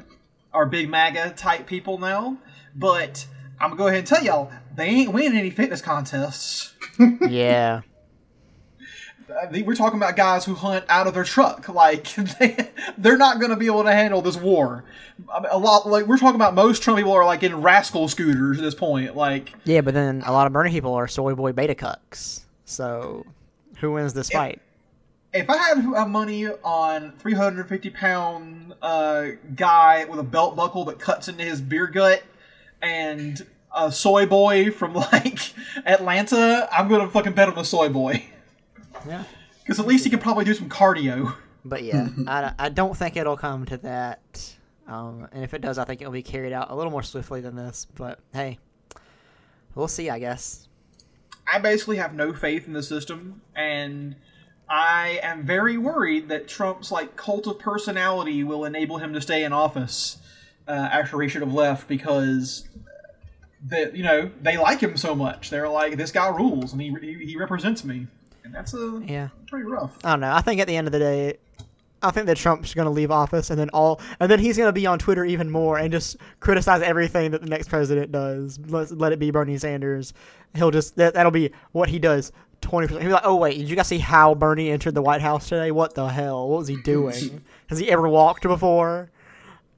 [0.54, 2.38] Are big MAGA type people now,
[2.76, 3.26] but.
[3.58, 6.74] I'm gonna go ahead and tell y'all they ain't winning any fitness contests.
[7.28, 7.82] Yeah,
[9.52, 11.68] we're talking about guys who hunt out of their truck.
[11.70, 14.86] Like they, they're not going to be able to handle this war.
[15.34, 18.08] I mean, a lot like we're talking about most Trump people are like in rascal
[18.08, 19.16] scooters at this point.
[19.16, 22.42] Like Yeah, but then a lot of Bernie people are soy boy beta cucks.
[22.66, 23.26] So
[23.78, 24.62] who wins this fight?
[25.34, 31.28] if I had money on 350 pound uh, guy with a belt buckle that cuts
[31.28, 32.24] into his beer gut
[32.82, 33.46] and
[33.76, 35.40] a soy boy from like
[35.86, 38.26] Atlanta, I'm gonna fucking bet on the soy boy
[39.08, 39.24] Yeah.
[39.64, 41.36] because at least he could probably do some cardio.
[41.64, 44.56] But yeah, I, I don't think it'll come to that.
[44.88, 47.42] Um, and if it does, I think it'll be carried out a little more swiftly
[47.42, 47.88] than this.
[47.96, 48.60] But hey,
[49.74, 50.68] we'll see, I guess.
[51.52, 54.16] I basically have no faith in the system, and
[54.70, 59.44] I am very worried that Trump's like cult of personality will enable him to stay
[59.44, 60.18] in office
[60.68, 62.68] uh, after he should have left because
[63.68, 65.50] that you know they like him so much.
[65.50, 68.08] They're like, this guy rules, and he he, he represents me,
[68.44, 69.30] and that's a Yeah.
[69.48, 69.98] pretty rough.
[70.04, 70.32] I don't know.
[70.34, 71.38] I think at the end of the day,
[72.04, 74.68] I think that Trump's going to leave office, and then all, and then he's going
[74.70, 78.60] to be on Twitter even more and just criticize everything that the next president does.
[78.68, 80.14] Let, let it be Bernie Sanders.
[80.54, 82.32] He'll just that, that'll be what he does.
[82.62, 83.02] Twenty percent.
[83.04, 85.50] He'll be like, "Oh wait, did you guys see how Bernie entered the White House
[85.50, 85.72] today?
[85.72, 86.48] What the hell?
[86.50, 87.44] What was he doing?
[87.68, 89.10] Has he ever walked before?"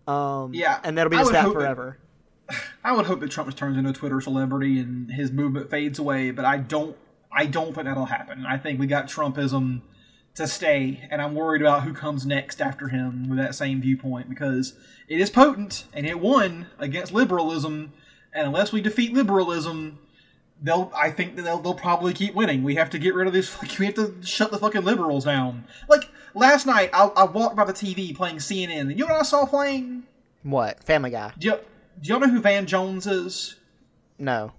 [0.07, 1.97] Um, Yeah, and that'll be just that- forever.
[2.84, 6.00] I would hope that Trump just turns into a Twitter celebrity and his movement fades
[6.00, 6.95] away, but I don't.
[7.32, 8.45] I don't think that'll happen.
[8.45, 9.82] I think we got Trumpism
[10.36, 14.30] to stay, and I'm worried about who comes next after him with that same viewpoint
[14.30, 14.74] because
[15.08, 17.91] it is potent and it won against liberalism,
[18.34, 20.00] and unless we defeat liberalism,
[20.62, 20.91] they'll.
[20.95, 22.64] I think that they'll, they'll probably keep winning.
[22.64, 23.56] We have to get rid of this.
[23.62, 25.66] Like, we have to shut the fucking liberals down.
[25.89, 29.22] Like last night, I, I walked by the TV playing CNN, and you know what
[29.22, 30.04] I saw playing?
[30.43, 30.84] What?
[30.84, 31.34] Family Guy?
[31.39, 31.60] You,
[32.02, 33.56] do y'all know who Van Jones is?
[34.20, 34.52] No.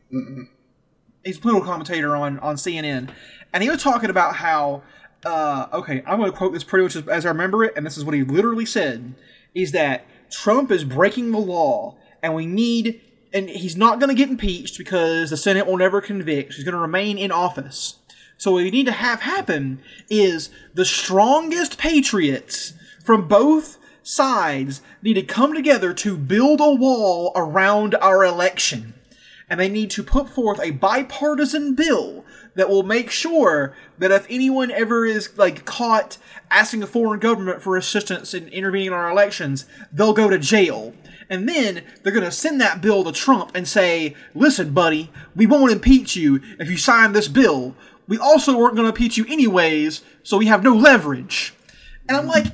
[1.25, 3.11] he's a political commentator on on CNN,
[3.53, 4.83] and he was talking about how.
[5.27, 7.85] Uh, okay, I'm going to quote this pretty much as, as I remember it, and
[7.85, 9.15] this is what he literally said:
[9.53, 13.01] is that Trump is breaking the law, and we need,
[13.33, 16.55] and he's not going to get impeached because the Senate will never convict.
[16.55, 17.99] He's going to remain in office.
[18.37, 23.79] So what we need to have happen is the strongest patriots from both
[24.09, 28.95] sides need to come together to build a wall around our election
[29.51, 34.27] and they need to put forth a bipartisan bill that will make sure that if
[34.29, 36.19] anyone ever is like caught
[36.51, 40.93] asking a foreign government for assistance in intervening in our elections, they'll go to jail.
[41.31, 45.47] And then they're going to send that bill to Trump and say, "Listen, buddy, we
[45.47, 47.75] won't impeach you if you sign this bill.
[48.07, 51.55] We also weren't going to impeach you anyways, so we have no leverage."
[52.09, 52.47] And I'm like,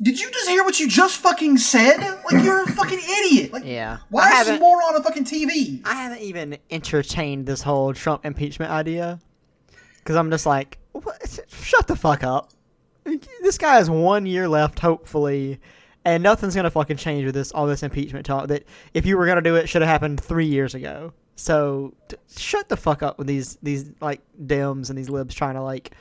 [0.00, 1.98] "Did you just hear what you just fucking said?
[2.30, 3.52] Like you're a fucking idiot.
[3.52, 3.98] Like Yeah.
[4.10, 7.92] why I is this haven't- moron on fucking TV?" I haven't even entertained this whole
[7.94, 9.18] Trump impeachment idea
[9.98, 11.40] because I'm just like, what?
[11.50, 12.50] shut the fuck up.
[13.42, 15.58] This guy has one year left, hopefully,
[16.04, 18.48] and nothing's gonna fucking change with this all this impeachment talk.
[18.48, 21.12] That if you were gonna do it, should have happened three years ago.
[21.36, 25.54] So t- shut the fuck up with these these like Dems and these libs trying
[25.54, 25.92] to like,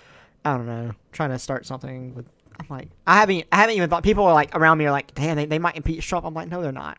[0.44, 2.26] I don't know, trying to start something with.
[2.60, 4.04] I'm like, I haven't I haven't even thought.
[4.04, 6.26] People are like around me are like, damn, they, they might impeach Trump.
[6.26, 6.98] I'm like, no, they're not.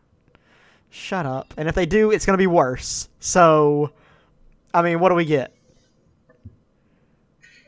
[0.89, 1.53] Shut up.
[1.57, 3.09] And if they do, it's going to be worse.
[3.19, 3.91] So,
[4.73, 5.53] I mean, what do we get?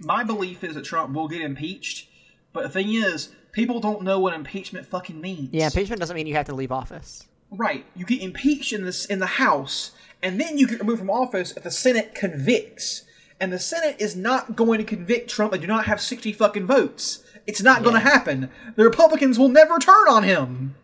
[0.03, 2.09] my belief is that Trump will get impeached,
[2.53, 5.49] but the thing is, people don't know what impeachment fucking means.
[5.51, 7.27] Yeah, impeachment doesn't mean you have to leave office.
[7.51, 7.85] right.
[7.95, 9.91] You get impeached in this in the House,
[10.23, 13.03] and then you get removed from office if the Senate convicts.
[13.39, 15.51] And the Senate is not going to convict Trump.
[15.51, 17.23] They do not have sixty fucking votes.
[17.47, 18.49] It's not going to happen.
[18.75, 20.75] The Republicans will never turn on him.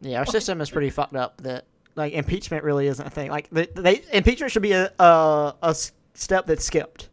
[0.00, 1.40] Yeah, our system is pretty fucked up.
[1.42, 1.64] That
[1.94, 3.30] like impeachment really isn't a thing.
[3.30, 5.76] Like they, they impeachment should be a a
[6.14, 7.08] step that's skipped.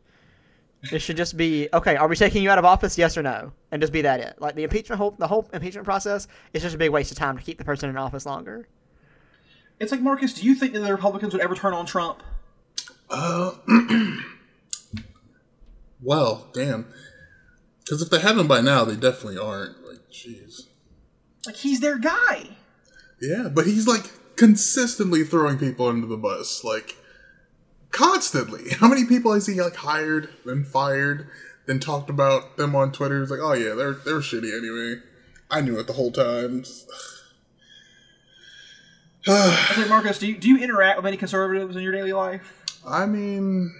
[0.92, 1.96] It should just be okay.
[1.96, 2.98] Are we taking you out of office?
[2.98, 4.42] Yes or no, and just be that it.
[4.42, 7.38] Like the impeachment whole the whole impeachment process is just a big waste of time
[7.38, 8.68] to keep the person in office longer.
[9.80, 10.34] It's like Marcus.
[10.34, 12.24] Do you think that the Republicans would ever turn on Trump?
[13.10, 13.52] Uh,
[16.02, 16.88] Well, damn.
[17.84, 19.86] Because if they haven't by now, they definitely aren't.
[19.86, 20.68] Like, jeez.
[21.46, 22.50] Like he's their guy.
[23.22, 26.96] Yeah, but he's like consistently throwing people under the bus, like
[27.92, 28.72] constantly.
[28.80, 31.28] How many people has he like hired, then fired,
[31.66, 33.20] then talked about them on Twitter?
[33.22, 35.02] He's like, oh yeah, they're they're shitty anyway.
[35.50, 36.64] I knew it the whole time.
[39.28, 42.64] I say, Marcus, do you, do you interact with any conservatives in your daily life?
[42.88, 43.72] I mean,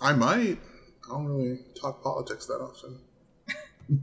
[0.00, 0.58] I might.
[1.06, 2.98] I don't really talk politics that often,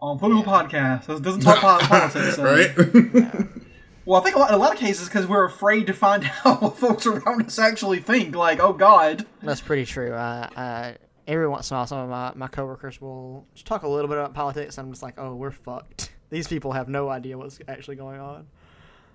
[0.00, 3.46] On political podcast, it doesn't talk po- politics, so- right?
[4.04, 6.28] Well, I think a lot, in a lot of cases because we're afraid to find
[6.44, 8.34] out what folks around us actually think.
[8.34, 10.12] Like, oh God, That's pretty true.
[10.12, 10.96] I, I
[11.28, 14.08] every once in a while, some of my, my coworkers will just talk a little
[14.08, 14.76] bit about politics.
[14.76, 16.12] And I'm just like, oh, we're fucked.
[16.30, 18.48] These people have no idea what's actually going on.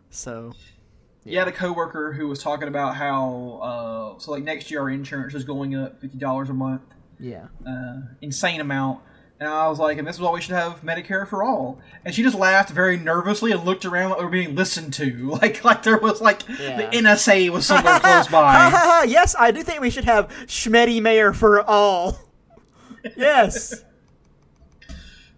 [0.10, 0.54] So,
[1.26, 3.60] Yeah, the coworker who was talking about how
[4.16, 6.84] uh, so like next year our insurance is going up fifty dollars a month,
[7.20, 7.48] yeah.
[7.68, 9.02] uh, insane amount.
[9.40, 11.80] And I was like, and this is why we should have Medicare for all.
[12.04, 15.30] And she just laughed very nervously and looked around like we were being listened to,
[15.42, 16.90] like like there was like Yeah.
[16.90, 19.06] the NSA was somewhere close by.
[19.08, 22.20] yes, I do think we should have Schmetty Mayor for all.
[23.16, 23.84] yes.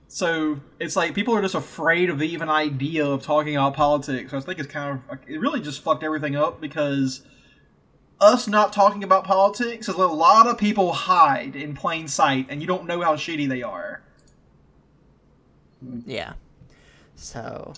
[0.08, 4.32] So it's like people are just afraid of the even idea of talking about politics.
[4.32, 7.22] So I think it's kind of like, it really just fucked everything up because
[8.22, 12.62] us not talking about politics is a lot of people hide in plain sight, and
[12.62, 14.02] you don't know how shitty they are.
[16.06, 16.34] Yeah.
[17.16, 17.74] So,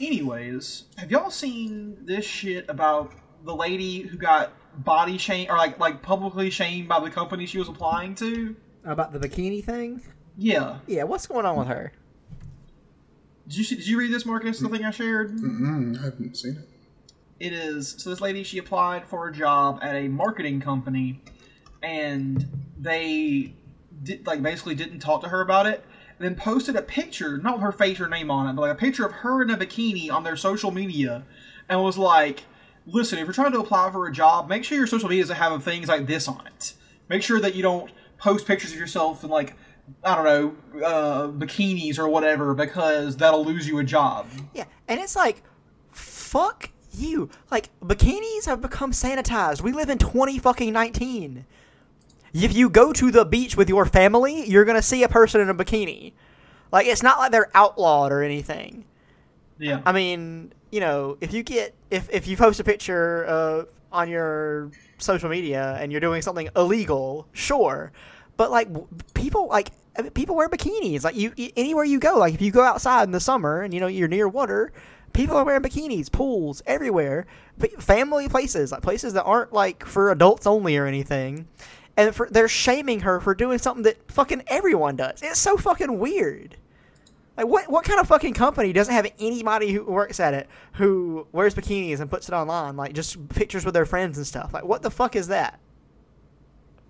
[0.00, 3.12] Anyways, have y'all seen this shit about
[3.44, 4.52] the lady who got
[4.84, 8.56] body shamed or like like publicly shamed by the company she was applying to?
[8.84, 10.02] about the bikini thing?
[10.36, 10.78] Yeah.
[10.88, 11.92] Yeah, what's going on with her?
[13.46, 14.58] Did you did you read this, Marcus?
[14.58, 15.36] The thing I shared.
[15.36, 16.68] Mm, I haven't seen it.
[17.42, 18.08] It is so.
[18.08, 21.20] This lady she applied for a job at a marketing company,
[21.82, 22.46] and
[22.78, 23.56] they
[24.04, 25.84] did like basically didn't talk to her about it,
[26.16, 28.70] and then posted a picture, not with her face or name on it, but like
[28.70, 31.24] a picture of her in a bikini on their social media,
[31.68, 32.44] and was like,
[32.86, 35.34] "Listen, if you're trying to apply for a job, make sure your social media doesn't
[35.34, 36.74] have things like this on it.
[37.08, 39.56] Make sure that you don't post pictures of yourself in like."
[40.04, 44.28] I don't know, uh, bikinis or whatever, because that'll lose you a job.
[44.54, 45.42] Yeah, and it's like,
[45.90, 47.30] fuck you.
[47.50, 49.62] Like, bikinis have become sanitized.
[49.62, 51.44] We live in 20 fucking 19.
[52.32, 55.48] If you go to the beach with your family, you're gonna see a person in
[55.48, 56.12] a bikini.
[56.70, 58.84] Like, it's not like they're outlawed or anything.
[59.58, 59.80] Yeah.
[59.84, 64.08] I mean, you know, if you get if if you post a picture uh, on
[64.08, 67.92] your social media and you're doing something illegal, sure,
[68.36, 68.68] but like
[69.14, 69.70] people like
[70.14, 71.04] people wear bikinis.
[71.04, 73.80] Like you anywhere you go, like if you go outside in the summer and you
[73.80, 74.72] know you're near water,
[75.12, 77.26] people are wearing bikinis, pools everywhere,
[77.78, 81.48] family places, like places that aren't like for adults only or anything.
[81.96, 85.20] And for, they're shaming her for doing something that fucking everyone does.
[85.22, 86.56] It's so fucking weird.
[87.36, 91.26] Like what what kind of fucking company doesn't have anybody who works at it who
[91.32, 94.52] wears bikinis and puts it online, like just pictures with their friends and stuff?
[94.52, 95.58] Like what the fuck is that?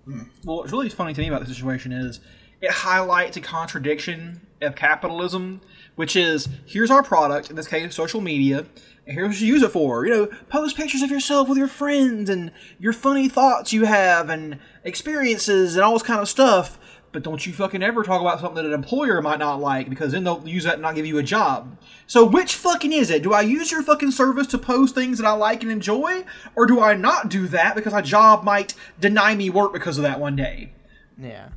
[0.05, 0.23] Hmm.
[0.43, 2.19] Well, what's really funny to me about the situation is
[2.61, 5.61] it highlights a contradiction of capitalism,
[5.95, 8.65] which is here's our product, in this case, social media,
[9.05, 10.05] and here's what you use it for.
[10.05, 14.29] You know, post pictures of yourself with your friends and your funny thoughts you have
[14.29, 16.79] and experiences and all this kind of stuff.
[17.11, 20.13] But don't you fucking ever talk about something that an employer might not like because
[20.13, 21.77] then they'll use that and not give you a job.
[22.07, 23.21] So which fucking is it?
[23.21, 26.25] Do I use your fucking service to post things that I like and enjoy?
[26.55, 30.03] Or do I not do that because my job might deny me work because of
[30.03, 30.73] that one day?
[31.19, 31.49] Yeah.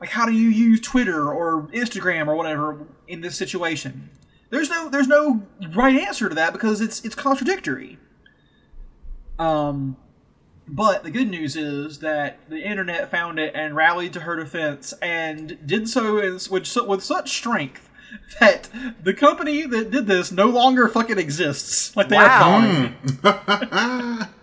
[0.00, 4.10] Like how do you use Twitter or Instagram or whatever in this situation?
[4.50, 5.42] There's no there's no
[5.74, 7.98] right answer to that because it's it's contradictory.
[9.38, 9.96] Um
[10.68, 14.92] but the good news is that the internet found it and rallied to her defense
[15.00, 17.88] and did so in, with, with such strength
[18.40, 18.68] that
[19.02, 21.96] the company that did this no longer fucking exists.
[21.96, 24.28] Like they are gone.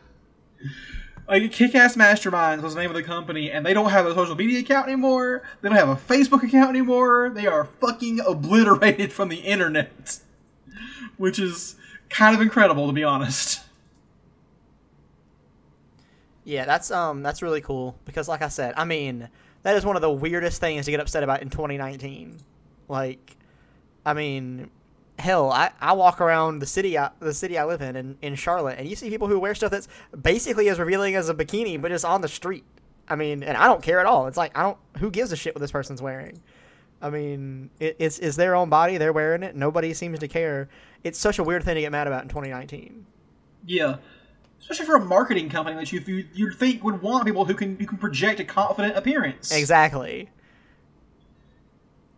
[1.27, 4.35] Like Kick-Ass Masterminds was the name of the company, and they don't have a social
[4.35, 5.43] media account anymore.
[5.61, 7.31] They don't have a Facebook account anymore.
[7.33, 10.19] They are fucking obliterated from the internet,
[11.17, 11.75] which is
[12.09, 13.61] kind of incredible to be honest.
[16.43, 19.29] Yeah, that's um that's really cool because like I said, I mean,
[19.63, 22.39] that is one of the weirdest things to get upset about in 2019.
[22.89, 23.37] Like
[24.05, 24.69] I mean,
[25.19, 28.35] hell, I, I walk around the city I, the city I live in, in in
[28.35, 29.87] Charlotte and you see people who wear stuff that's
[30.19, 32.63] basically as revealing as a bikini but just on the street.
[33.07, 34.27] I mean, and I don't care at all.
[34.27, 36.41] It's like I don't who gives a shit what this person's wearing.
[37.01, 39.55] I mean, it, it's it's their own body, they're wearing it.
[39.55, 40.69] Nobody seems to care.
[41.03, 43.05] It's such a weird thing to get mad about in 2019.
[43.65, 43.97] Yeah,
[44.59, 47.77] especially for a marketing company that you you you'd think would want people who can
[47.79, 49.51] you can project a confident appearance.
[49.51, 50.29] Exactly.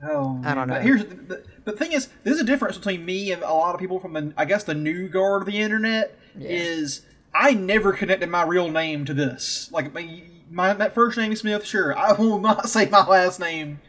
[0.03, 0.67] Oh, I don't man.
[0.67, 0.79] But know.
[0.81, 3.81] here's the, the, the thing is, there's a difference between me and a lot of
[3.81, 6.17] people from the, I guess, the new guard of the internet.
[6.37, 6.49] Yeah.
[6.49, 7.01] Is
[7.33, 9.69] I never connected my real name to this.
[9.71, 11.65] Like my, my, my first name is Smith.
[11.65, 13.79] Sure, I will not say my last name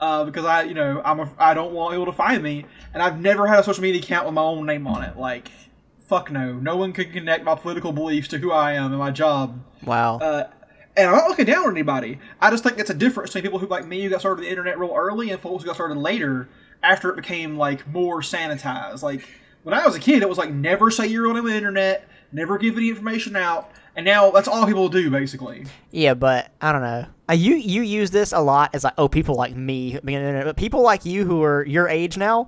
[0.00, 3.02] uh, because I, you know, I'm a, I don't want people to find me, and
[3.02, 5.16] I've never had a social media account with my own name on it.
[5.16, 5.50] Like,
[6.00, 9.10] fuck no, no one can connect my political beliefs to who I am and my
[9.10, 9.62] job.
[9.84, 10.18] Wow.
[10.18, 10.48] Uh,
[10.96, 12.18] and I'm not looking down on anybody.
[12.40, 14.44] I just think it's a difference between people who like me who got started on
[14.44, 16.48] the internet real early and folks who got started later
[16.82, 19.02] after it became like more sanitized.
[19.02, 19.28] Like
[19.62, 22.58] when I was a kid, it was like never say you're on the internet, never
[22.58, 23.70] give any information out.
[23.96, 25.64] and now that's all people do basically.
[25.90, 27.06] Yeah, but I don't know.
[27.28, 30.82] Uh, you you use this a lot as like oh people like me, but people
[30.82, 32.46] like you who are your age now,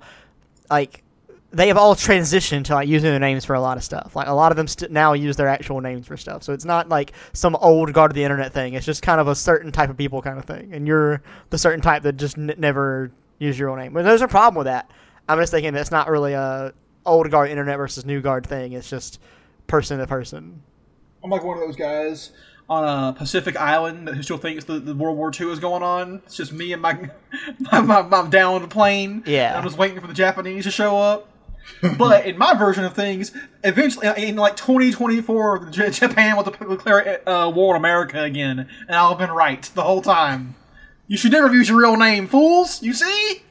[0.69, 1.03] like
[1.51, 4.15] they have all transitioned to like using their names for a lot of stuff.
[4.15, 6.43] Like a lot of them st- now use their actual names for stuff.
[6.43, 8.75] So it's not like some old guard of the internet thing.
[8.75, 10.73] It's just kind of a certain type of people kind of thing.
[10.73, 13.93] And you're the certain type that just n- never use your real name.
[13.93, 14.91] But there's a problem with that.
[15.27, 16.73] I'm just thinking it's not really a
[17.05, 18.73] old guard internet versus new guard thing.
[18.73, 19.19] It's just
[19.65, 20.61] person to person.
[21.23, 22.31] I'm like one of those guys
[22.69, 25.81] on a Pacific island that who still thinks the, the World War II is going
[25.81, 26.21] on.
[26.25, 27.09] It's just me and my
[27.71, 29.23] my, my, my down on the plane.
[29.25, 29.57] Yeah.
[29.57, 31.27] I'm just waiting for the Japanese to show up.
[31.97, 33.31] But in my version of things,
[33.63, 39.17] eventually in like 2024, Japan will declare uh, war on America again, and I'll have
[39.19, 40.55] been right the whole time.
[41.07, 42.83] You should never use your real name, fools.
[42.83, 43.43] You see,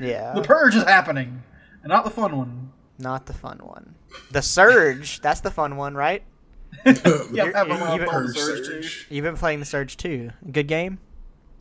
[0.00, 0.32] Yeah.
[0.34, 1.42] the purge is happening,
[1.82, 2.72] and not the fun one.
[2.98, 3.94] Not the fun one.
[4.30, 6.22] The Surge, that's the fun one, right?
[6.84, 6.92] Yeah,
[7.32, 9.06] You're- I'm, you're- I'm, you've- I'm, Surge.
[9.10, 10.30] You've been playing the Surge too.
[10.50, 10.98] Good game?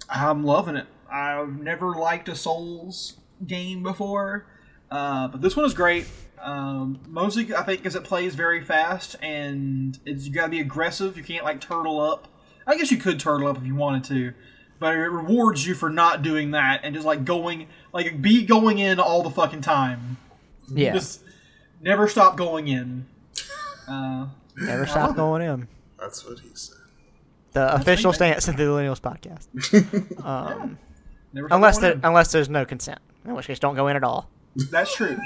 [0.10, 0.88] I'm loving it.
[1.12, 4.46] I've never liked a Souls game before,
[4.92, 6.08] uh, but this one is great.
[6.42, 10.60] Um, mostly, I think, because it plays very fast and it's you got to be
[10.60, 11.18] aggressive.
[11.18, 12.28] You can't like turtle up.
[12.68, 14.34] I guess you could turtle up if you wanted to,
[14.80, 18.78] but it rewards you for not doing that and just like going like be going
[18.80, 20.18] in all the fucking time.
[20.68, 20.94] Yeah.
[20.94, 21.22] Just
[21.82, 23.08] never stop going in.
[23.88, 24.28] Uh,
[24.58, 25.68] Never stop going in.
[26.00, 26.78] That's what he said.
[27.52, 29.48] The official stance of the Millennials podcast.
[30.24, 30.78] Um,
[31.34, 34.04] never unless going there, unless there's no consent, in which case don't go in at
[34.04, 34.30] all.
[34.56, 35.18] That's true.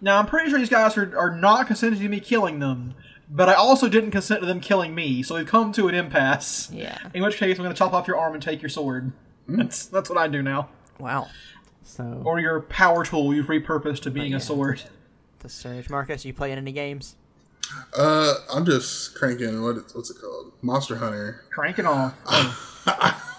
[0.00, 2.94] now I'm pretty sure these guys are, are not consenting to me killing them,
[3.30, 6.70] but I also didn't consent to them killing me, so we've come to an impasse.
[6.72, 6.98] Yeah.
[7.14, 9.12] In which case I'm gonna chop off your arm and take your sword.
[9.48, 10.68] That's that's what I do now.
[10.98, 11.28] Wow.
[11.82, 14.36] So Or your power tool you've repurposed to being yeah.
[14.38, 14.82] a sword.
[15.40, 17.16] the Surge, Marcus, you playing any games?
[17.96, 19.62] Uh, I'm just cranking.
[19.62, 20.52] What what's it called?
[20.62, 21.44] Monster Hunter.
[21.50, 22.14] Cranking off.
[22.86, 23.22] Oh,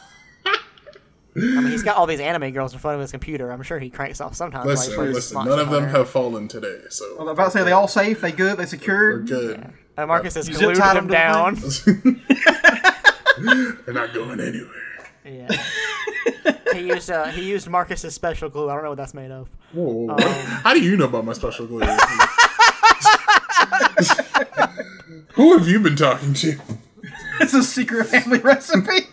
[1.35, 3.51] I mean, he's got all these anime girls in front of his computer.
[3.51, 4.65] I'm sure he cranks off sometimes.
[4.65, 5.45] while he Listen, plays listen.
[5.45, 7.71] None of them have fallen today, so I so was about to say, are they
[7.71, 8.19] all safe?
[8.21, 8.57] They good?
[8.57, 9.27] They we're secured?
[9.27, 9.71] good.
[9.97, 11.55] Uh, Marcus has You glued tied them them down.
[13.85, 14.69] They're not going anywhere.
[15.25, 15.47] yeah.
[16.73, 18.69] he used uh, he used Marcus's special glue.
[18.69, 19.47] I don't know what that's made of.
[19.71, 20.21] Whoa, whoa, Um.
[20.21, 21.79] How do you know about my special glue?
[25.33, 26.59] Who have you been talking to?
[27.39, 29.07] it's a secret family recipe.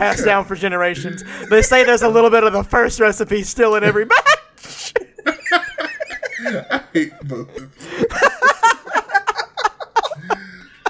[0.00, 1.22] Passed down for generations.
[1.50, 4.94] They say there's a little bit of the first recipe still in every batch.
[6.46, 8.06] I hate both of you.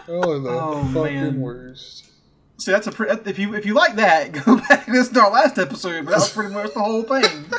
[0.08, 1.40] oh, the Oh, fucking man.
[1.40, 2.06] worst.
[2.58, 5.22] See, that's a pre- if you if you like that, go back and listen to
[5.22, 6.04] our last episode.
[6.04, 7.46] But that was pretty much the whole thing.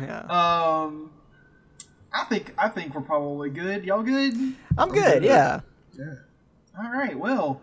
[0.00, 0.20] Yeah.
[0.22, 1.10] Um,
[2.14, 3.84] I think I think we're probably good.
[3.84, 4.34] Y'all good?
[4.78, 5.22] I'm good.
[5.22, 5.60] Yeah.
[5.96, 6.14] Yeah.
[6.82, 7.16] All right.
[7.16, 7.60] Well,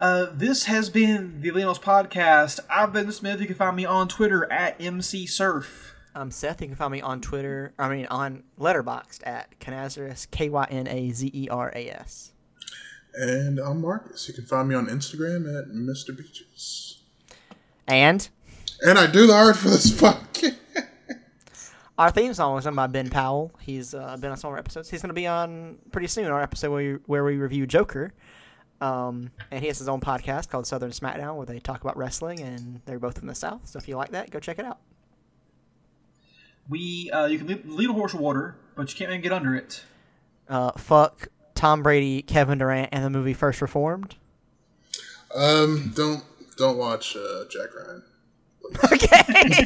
[0.00, 2.60] uh, this has been the Lenos Podcast.
[2.70, 3.40] I've been Smith.
[3.40, 5.94] You can find me on Twitter at MC Surf.
[6.14, 6.62] I'm Seth.
[6.62, 7.74] You can find me on Twitter.
[7.78, 12.32] I mean, on Letterboxd at Kynazeras, K Y N A Z E R A S.
[13.14, 14.26] And I'm Marcus.
[14.26, 16.16] You can find me on Instagram at Mr.
[16.16, 17.02] Beaches.
[17.86, 18.26] And
[18.82, 20.56] And I do the art for this podcast.
[21.98, 23.52] our theme song was done by Ben Powell.
[23.60, 24.88] He's uh, been on some of our episodes.
[24.88, 28.14] He's going to be on pretty soon our episode where we, where we review Joker.
[28.80, 32.40] Um, and he has his own podcast called Southern Smackdown where they talk about wrestling,
[32.40, 33.66] and they're both from the South.
[33.66, 34.78] So if you like that, go check it out.
[36.68, 39.32] We uh, you can lead, lead a horse of water, but you can't even get
[39.32, 39.82] under it.
[40.48, 44.16] Uh, fuck Tom Brady, Kevin Durant, and the movie First Reformed.
[45.34, 46.24] Um, don't
[46.56, 48.02] don't watch uh, Jack Ryan.
[48.92, 49.64] Okay.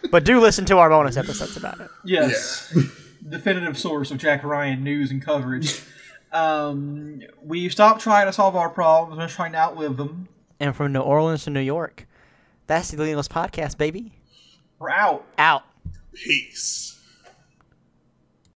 [0.10, 1.90] but do listen to our bonus episodes about it.
[2.04, 2.76] Yes.
[3.28, 5.82] Definitive source of Jack Ryan news and coverage.
[6.32, 9.18] um, we've stopped trying to solve our problems.
[9.18, 10.28] We're trying to outlive them.
[10.58, 12.06] And from New Orleans to New York,
[12.66, 14.12] that's the Legalist Podcast, baby.
[14.78, 15.24] We're out.
[15.38, 15.64] Out.
[16.12, 16.99] Peace.